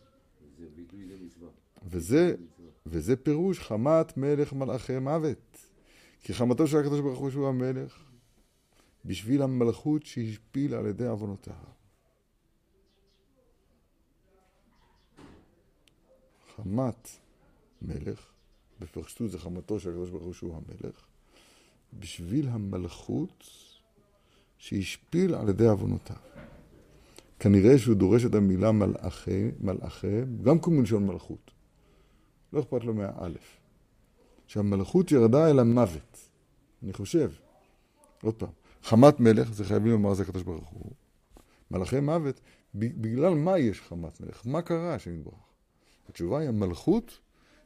[0.58, 1.48] זה ביטוי למצווה.
[1.86, 2.34] וזה,
[2.86, 5.58] וזה פירוש חמת מלך מלאכי מוות.
[6.20, 8.07] כי חמתו של הקדוש ברוך הוא שהוא המלך,
[9.08, 11.54] בשביל המלכות שהשפיל על ידי עוונותיו.
[16.56, 17.08] חמת
[17.82, 18.32] מלך,
[18.80, 21.06] בפרשטות זה חמתו של הקדוש ברוך הוא שהוא המלך,
[21.98, 23.50] בשביל המלכות
[24.58, 26.16] שהשפיל על ידי עוונותיו.
[27.38, 31.50] כנראה שהוא דורש את המילה מלאכי, מלאכי, גם כמו מלשון מלכות.
[32.52, 33.56] לא אכפת לו מהאלף.
[34.46, 36.18] שהמלכות ירדה אל המוות.
[36.82, 37.30] אני חושב,
[38.22, 38.50] עוד פעם,
[38.82, 40.92] חמת מלך, זה חייבים לומר זה הקדוש ברוך הוא.
[41.70, 42.40] מלאכי מוות,
[42.74, 44.42] בגלל מה יש חמת מלך?
[44.44, 45.34] מה קרה השם יתברך?
[46.08, 47.18] התשובה היא המלכות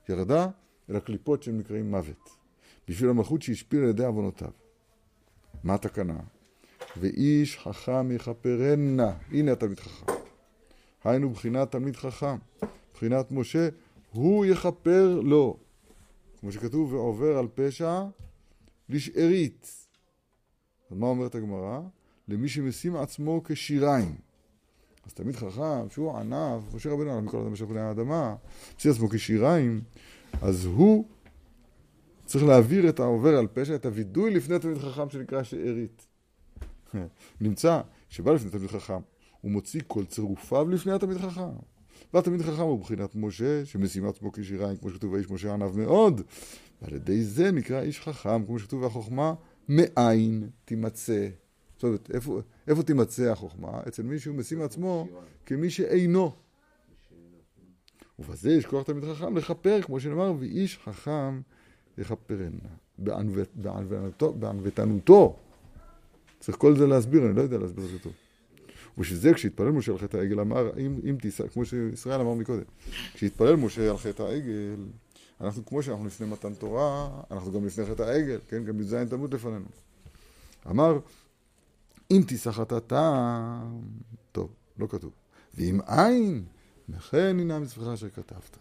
[0.08, 0.48] ירדה
[0.90, 2.30] אל הקליפות שהם נקראים מוות.
[2.88, 4.50] בשביל המלכות שהשפיעה על ידי עוונותיו.
[5.64, 6.20] מה התקנה?
[6.96, 9.12] ואיש חכם יכפרנה.
[9.30, 10.12] הנה התלמיד חכם.
[11.04, 12.36] היינו בחינת תלמיד חכם.
[12.94, 13.68] בחינת משה,
[14.12, 15.56] הוא יכפר לו.
[16.40, 18.02] כמו שכתוב, ועובר על פשע
[18.88, 19.81] לשארית.
[20.92, 21.80] אז מה אומרת הגמרא?
[22.28, 24.14] למי שמשים עצמו כשיריים.
[25.06, 28.34] אז תלמיד חכם, שהוא ענב, משה רבנו עליו מכל אדם אשר פני האדמה,
[28.78, 29.80] משים עצמו כשיריים,
[30.42, 31.04] אז הוא
[32.24, 36.06] צריך להעביר את העובר על פשע, את הווידוי לפני תלמיד חכם שנקרא שארית.
[37.40, 39.00] נמצא שבא לפני תלמיד חכם,
[39.40, 41.52] הוא מוציא כל צירופיו לפני התלמיד חכם.
[42.14, 46.20] והתלמיד חכם הוא בחינת משה, שמשים עצמו כשיריים, כמו שכתוב, האיש משה ענב מאוד.
[46.82, 49.34] ועל ידי זה נקרא איש חכם, כמו שכתוב, והחוכמה
[49.68, 51.28] מאין תימצא.
[51.74, 53.80] זאת אומרת, איפה, איפה תימצא החוכמה?
[53.88, 55.08] אצל מי שהוא משים עצמו
[55.46, 56.32] כמי שאינו.
[58.18, 61.40] ובזה יש כוח תלמיד חכם לכפר, כמו שנאמר, ואיש חכם
[61.98, 62.68] יכפרנה.
[64.34, 65.36] בענוותנותו.
[66.40, 68.12] צריך כל זה להסביר, אני לא יודע להסביר את זה טוב.
[68.98, 72.62] ובשביל זה כשהתפלל משה על חטא העגל אמר, אם, אם תישא, כמו שישראל אמר מקודם,
[73.14, 74.76] כשהתפלל משה על חטא העגל,
[75.42, 78.64] אנחנו כמו שאנחנו לפני מתן תורה, אנחנו גם לפני חטא העגל, כן?
[78.64, 79.64] גם י"ז תלמוד לפנינו.
[80.70, 80.98] אמר,
[82.10, 83.80] אם תישא חטאתם,
[84.32, 85.12] טוב, לא כתוב,
[85.54, 86.44] ואם אין,
[86.88, 88.56] לכן הנה המצווך אשר כתבת.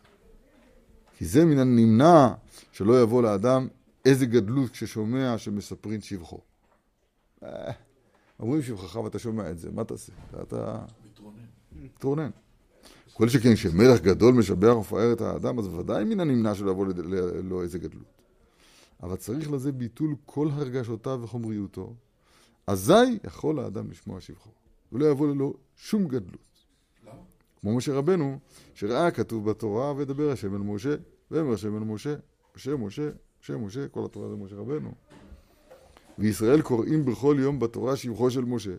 [1.17, 2.33] כי זה מן הנמנע
[2.71, 3.67] שלא יבוא לאדם
[4.05, 6.39] איזה גדלות כששומע שמספרים שבחו.
[7.43, 7.71] אה,
[8.39, 10.13] אומרים שבחך ואתה שומע את זה, מה תעשה?
[10.41, 10.85] אתה...
[11.75, 12.29] מתרונן.
[13.13, 16.87] כל שכן שמלך גדול משבח ופאר את האדם, אז ודאי מן הנמנע שלא יבוא
[17.43, 18.21] לו איזה גדלות.
[19.03, 21.93] אבל צריך לזה ביטול כל הרגשותיו וחומריותו,
[22.67, 24.49] אזי יכול האדם לשמוע שבחו,
[24.91, 26.51] ולא יבוא לו שום גדלות.
[27.61, 28.39] כמו משה רבנו,
[28.73, 30.95] שראה כתוב בתורה, וידבר השם אל משה,
[31.31, 32.15] ואמר השם אל משה,
[32.55, 33.09] משה משה,
[33.41, 34.91] משה משה, כל התורה זה משה רבנו.
[36.19, 38.75] וישראל קוראים בכל יום בתורה שבחו של משה.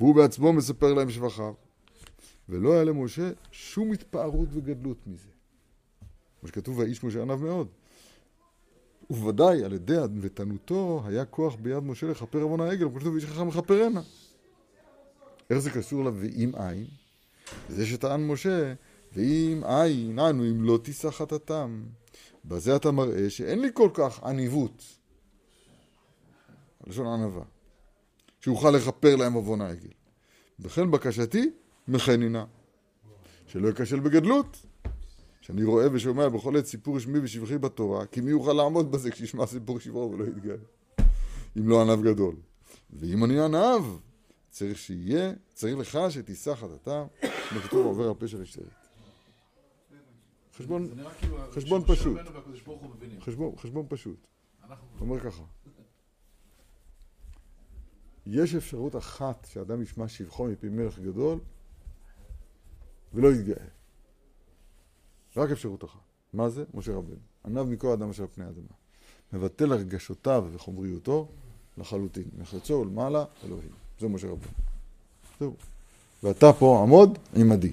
[0.00, 1.52] והוא בעצמו מספר להם שבחיו.
[2.48, 5.28] ולא היה למשה שום התפארות וגדלות מזה.
[6.40, 7.68] כמו שכתוב, והאיש משה ענב מאוד.
[9.10, 13.48] ובוודאי על ידי ענוותנותו היה כוח ביד משה לכפר עוון העגל, כמו שכתוב, איש חכם
[13.48, 14.02] מכפרנה.
[15.50, 16.86] איך זה קשור ל"ואם אין"?
[17.68, 18.74] זה שטען משה,
[19.12, 21.82] ואם אין, אנו אם לא תישא חטאתם.
[22.44, 24.84] בזה אתה מראה שאין לי כל כך עניבות.
[26.86, 27.44] לשון ענווה.
[28.40, 29.88] שיוכל לכפר להם עוון העגל.
[30.60, 31.50] וכן בקשתי,
[31.88, 32.44] מחנינה.
[33.46, 34.66] שלא ייכשל בגדלות.
[35.40, 39.46] שאני רואה ושומע בכל עת סיפור שמי ושבחי בתורה, כי מי יוכל לעמוד בזה כשישמע
[39.46, 40.56] סיפור שבחו ולא יתגאה?
[41.58, 42.36] אם לא ענב גדול.
[42.92, 43.82] ואם אני ענב,
[44.50, 48.68] צריך שיהיה, צריך לך שתישא חטאתה, כמו כתוב עובר הפה של אשתרית.
[50.56, 52.18] חשבון, כאילו חשבון פשוט.
[53.20, 54.26] חשבון, חשבון פשוט.
[55.00, 55.42] אומר ככה.
[58.26, 61.38] יש אפשרות אחת שאדם ישמע שבחו מפי מלך גדול
[63.14, 63.64] ולא יתגאה.
[65.36, 66.00] רק אפשרות אחת.
[66.32, 66.64] מה זה?
[66.74, 67.16] משה רבנו.
[67.46, 68.74] ענב מכל אדם אשר פני אדמה.
[69.32, 71.28] מבטל הרגשותיו וחומריותו
[71.78, 72.24] לחלוטין.
[72.38, 73.70] מחצו ולמעלה אלוהים.
[74.00, 74.52] זה משה רבנו.
[75.40, 75.54] זהו.
[76.22, 77.72] ואתה פה עמוד עמדי.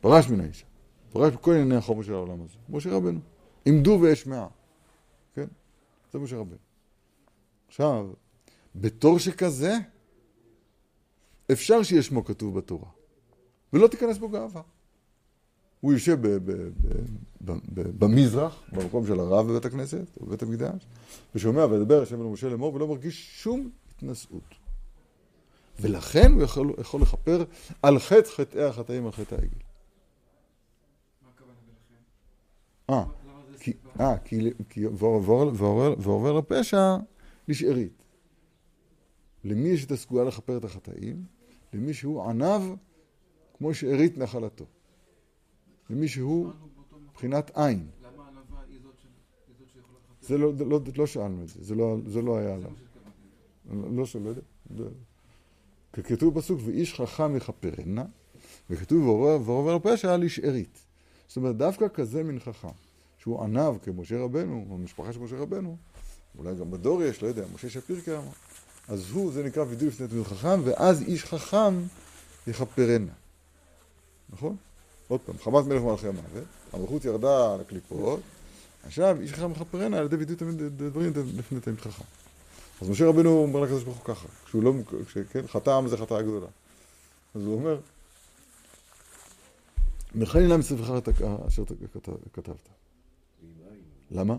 [0.00, 0.66] פרש מן האישה.
[1.12, 2.54] פרש בכל ענייני החומר של העולם הזה.
[2.68, 3.20] משה רבנו.
[3.64, 4.48] עמדו ואשמעה.
[5.34, 5.46] כן?
[6.12, 6.56] זה משה רבנו.
[7.68, 8.08] עכשיו,
[8.74, 9.72] בתור שכזה,
[11.52, 12.88] אפשר שיהיה שמו כתוב בתורה,
[13.72, 14.62] ולא תיכנס בו גאווה.
[15.80, 16.18] הוא יושב
[17.74, 20.86] במזרח, במקום של הרב בבית הכנסת, או בבית המקדש,
[21.34, 24.54] ושומע וידבר השם אל משה לאמור, ולא מרגיש שום התנשאות.
[25.80, 27.44] ולכן הוא יכול, יכול לכפר
[27.82, 29.48] על חטא חטאי החטאים על חטא העגל.
[31.22, 31.58] מה הכוונה
[33.50, 33.72] ולכן?
[34.00, 34.18] אה,
[34.68, 36.96] כי ועובר לפשע
[37.48, 38.02] לשארית.
[39.44, 41.24] למי יש את הסגולה לכפר את החטאים?
[41.72, 42.62] למי שהוא ענב
[43.62, 44.64] כמו שארית נחלתו.
[45.90, 46.50] למי שהוא
[47.10, 47.86] מבחינת עין.
[50.20, 52.70] זה לא, לא, לא שאלנו את זה, זה לא, זה לא היה עליו.
[53.96, 54.90] לא שלא יודע.
[55.92, 58.04] כתוב בפסוק, ואיש חכם יכפרנה,
[58.70, 59.08] וכתוב,
[59.46, 60.40] ועובר לפשע על איש
[61.28, 62.68] זאת אומרת, דווקא כזה מן חכם,
[63.18, 65.76] שהוא ענב כמשה רבנו, או משפחה של משה רבנו,
[66.38, 68.30] אולי גם בדור יש, לא יודע, משה שפיר כאמר.
[68.88, 71.74] אז הוא, זה נקרא וידוי לפני תלמיד חכם, ואז איש חכם
[72.46, 73.12] יכפרנה.
[74.32, 74.56] נכון?
[75.08, 78.20] עוד פעם, חמת מלך מלכי המוות, המלכות ירדה על הקליפות,
[78.84, 82.04] עכשיו איש חכם מכפרנה על ידי וידוי דברים לפני תמיד חכם.
[82.82, 84.72] אז משה רבנו אומר לקדוש ברוך הוא ככה, כשהוא לא,
[85.30, 86.46] כן, העם זה חטאה גדולה.
[87.34, 87.78] אז הוא אומר,
[90.14, 90.90] מכני נא מספרך
[91.48, 91.62] אשר
[92.32, 92.68] כתבת.
[94.10, 94.36] למה?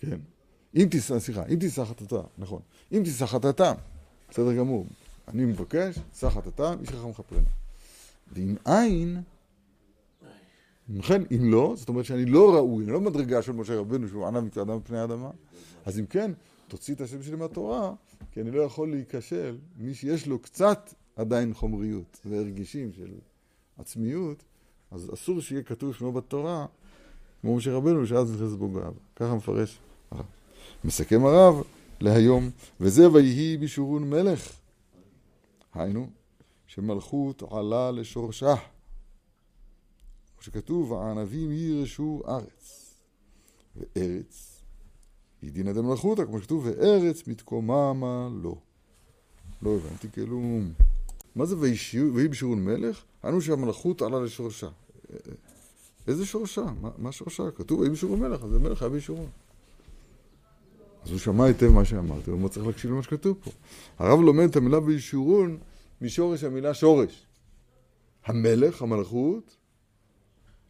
[0.00, 0.18] כן.
[0.76, 2.60] אם תישא, סליחה, אם תישא חטאתה, נכון.
[2.92, 3.72] אם תישא חטאתה,
[4.30, 4.86] בסדר גמור.
[5.28, 7.61] אני מבקש, תישא חטאתה, איש חכם מכפרנה.
[8.32, 9.22] ואם אין,
[10.88, 14.26] לכן, אם לא, זאת אומרת שאני לא ראוי, אני לא מדרגה של משה רבנו שהוא
[14.26, 15.30] ענה אדם בפני האדמה,
[15.84, 16.32] אז אם כן,
[16.68, 17.92] תוציא את השם שלי מהתורה,
[18.32, 23.10] כי אני לא יכול להיכשל, מי שיש לו קצת עדיין חומריות והרגישים של
[23.78, 24.42] עצמיות,
[24.90, 26.66] אז אסור שיהיה כתוב שמו בתורה,
[27.40, 28.90] כמו משה רבנו, שאז נכנס בו גאווה.
[29.16, 29.78] ככה מפרש
[30.10, 30.24] הרב.
[30.84, 31.62] מסכם הרב
[32.00, 34.52] להיום, וזה ויהי בישורון מלך.
[35.74, 36.06] היינו,
[36.74, 38.54] שמלכות עלה לשורשה.
[40.40, 42.94] שכתוב, הענבים יירשו ארץ,
[43.76, 44.62] וארץ
[45.42, 48.56] היא דינא דמלכותא, כמו שכתוב, וארץ מתקוממה לו.
[49.62, 50.60] לא הבנתי, כאילו...
[51.36, 53.02] מה זה ויהי בשירון מלך?
[53.22, 54.68] היינו שהמלכות עלה לשורשה.
[56.06, 56.64] איזה שורשה?
[56.80, 57.50] מה, מה שורשה?
[57.50, 59.28] כתוב ויהי בשירון מלך, אז זה מלך היה בישורון.
[61.04, 63.50] אז הוא שמע היטב מה שאמרתי, הוא אומר צריך להקשיב למה שכתוב פה.
[63.98, 65.58] הרב לומד את המילה בישורון
[66.02, 67.26] משורש המילה שורש.
[68.24, 69.56] המלך, המלכות,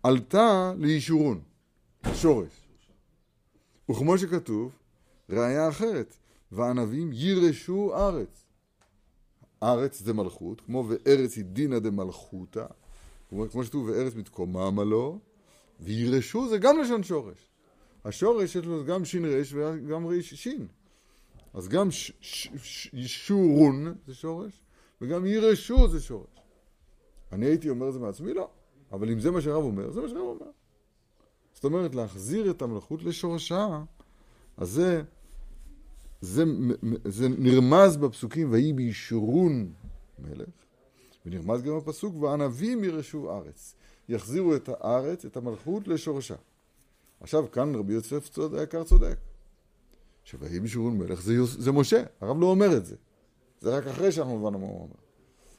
[0.03, 1.41] עלתה לישורון,
[2.15, 2.69] שורש.
[3.91, 4.73] וכמו שכתוב,
[5.31, 6.17] ראיה אחרת,
[6.53, 8.45] והענבים יירשו ארץ.
[9.63, 12.67] ארץ זה מלכות, כמו וארץ היא דינא דמלכותא,
[13.29, 15.19] כמו שכתוב וארץ מתקוממה לו,
[15.81, 17.49] ויירשו זה גם לשון שורש.
[18.05, 20.67] השורש יש לו גם שין רש וגם ריש שין.
[21.55, 21.89] אז גם
[22.93, 24.63] ישורון זה שורש,
[25.03, 26.27] וגם יירשו זה שורש.
[27.33, 28.35] אני הייתי אומר את זה מעצמי?
[28.35, 28.51] לא.
[28.93, 30.51] אבל אם זה מה שהרב אומר, זה מה שהרב אומר.
[31.55, 33.83] זאת אומרת, להחזיר את המלכות לשורשה,
[34.57, 35.03] אז זה,
[36.21, 36.45] זה,
[37.05, 39.73] זה נרמז בפסוקים, ויהי בישורון
[40.19, 40.49] מלך,
[41.27, 43.75] ונרמז גם בפסוק, וענבים ירשו ארץ.
[44.09, 46.35] יחזירו את הארץ, את המלכות, לשורשה.
[47.21, 49.17] עכשיו, כאן רבי יוסף צודק, היקר צודק.
[50.25, 52.97] שויהי בישורון מלך זה, זה משה, הרב לא אומר את זה.
[53.63, 54.95] זה רק אחרי שאנחנו הבנו מה הוא אומר.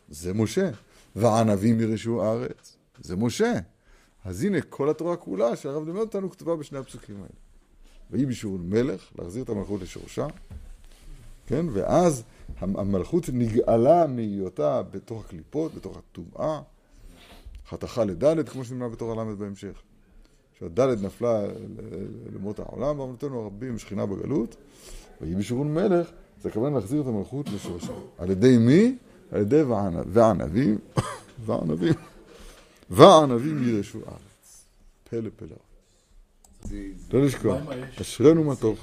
[0.09, 0.69] זה משה.
[1.15, 2.77] וענבים ירשו ארץ.
[2.99, 3.53] זה משה.
[4.25, 7.27] אז הנה, כל התורה כולה שהרב לימד אותנו כתובה בשני הפסוקים האלה.
[8.11, 10.27] ויהי בישורון מלך, להחזיר את המלכות לשורשה,
[11.47, 11.65] כן?
[11.73, 12.23] ואז
[12.59, 16.61] המלכות נגאלה מהיותה בתוך הקליפות, בתוך הטומאה,
[17.67, 19.81] חתכה לדלת, כמו שנאמר בתור הלמד בהמשך.
[20.59, 21.43] שהדלת נפלה
[22.33, 24.55] למות העולם, ואמרתנו הרבים שכינה בגלות,
[25.21, 26.11] ויהי בישורון מלך,
[26.43, 27.93] זה הכוונה להחזיר את המלכות לשורשה.
[28.17, 28.95] על ידי מי?
[29.31, 29.61] על ידי
[30.13, 30.77] וענבים,
[31.45, 31.93] וענבים.
[32.89, 34.65] והענבים ירשו ארץ.
[35.09, 35.55] פלא פלא.
[37.13, 37.57] לא לשכוח,
[38.01, 38.79] אשרנו מה טוב.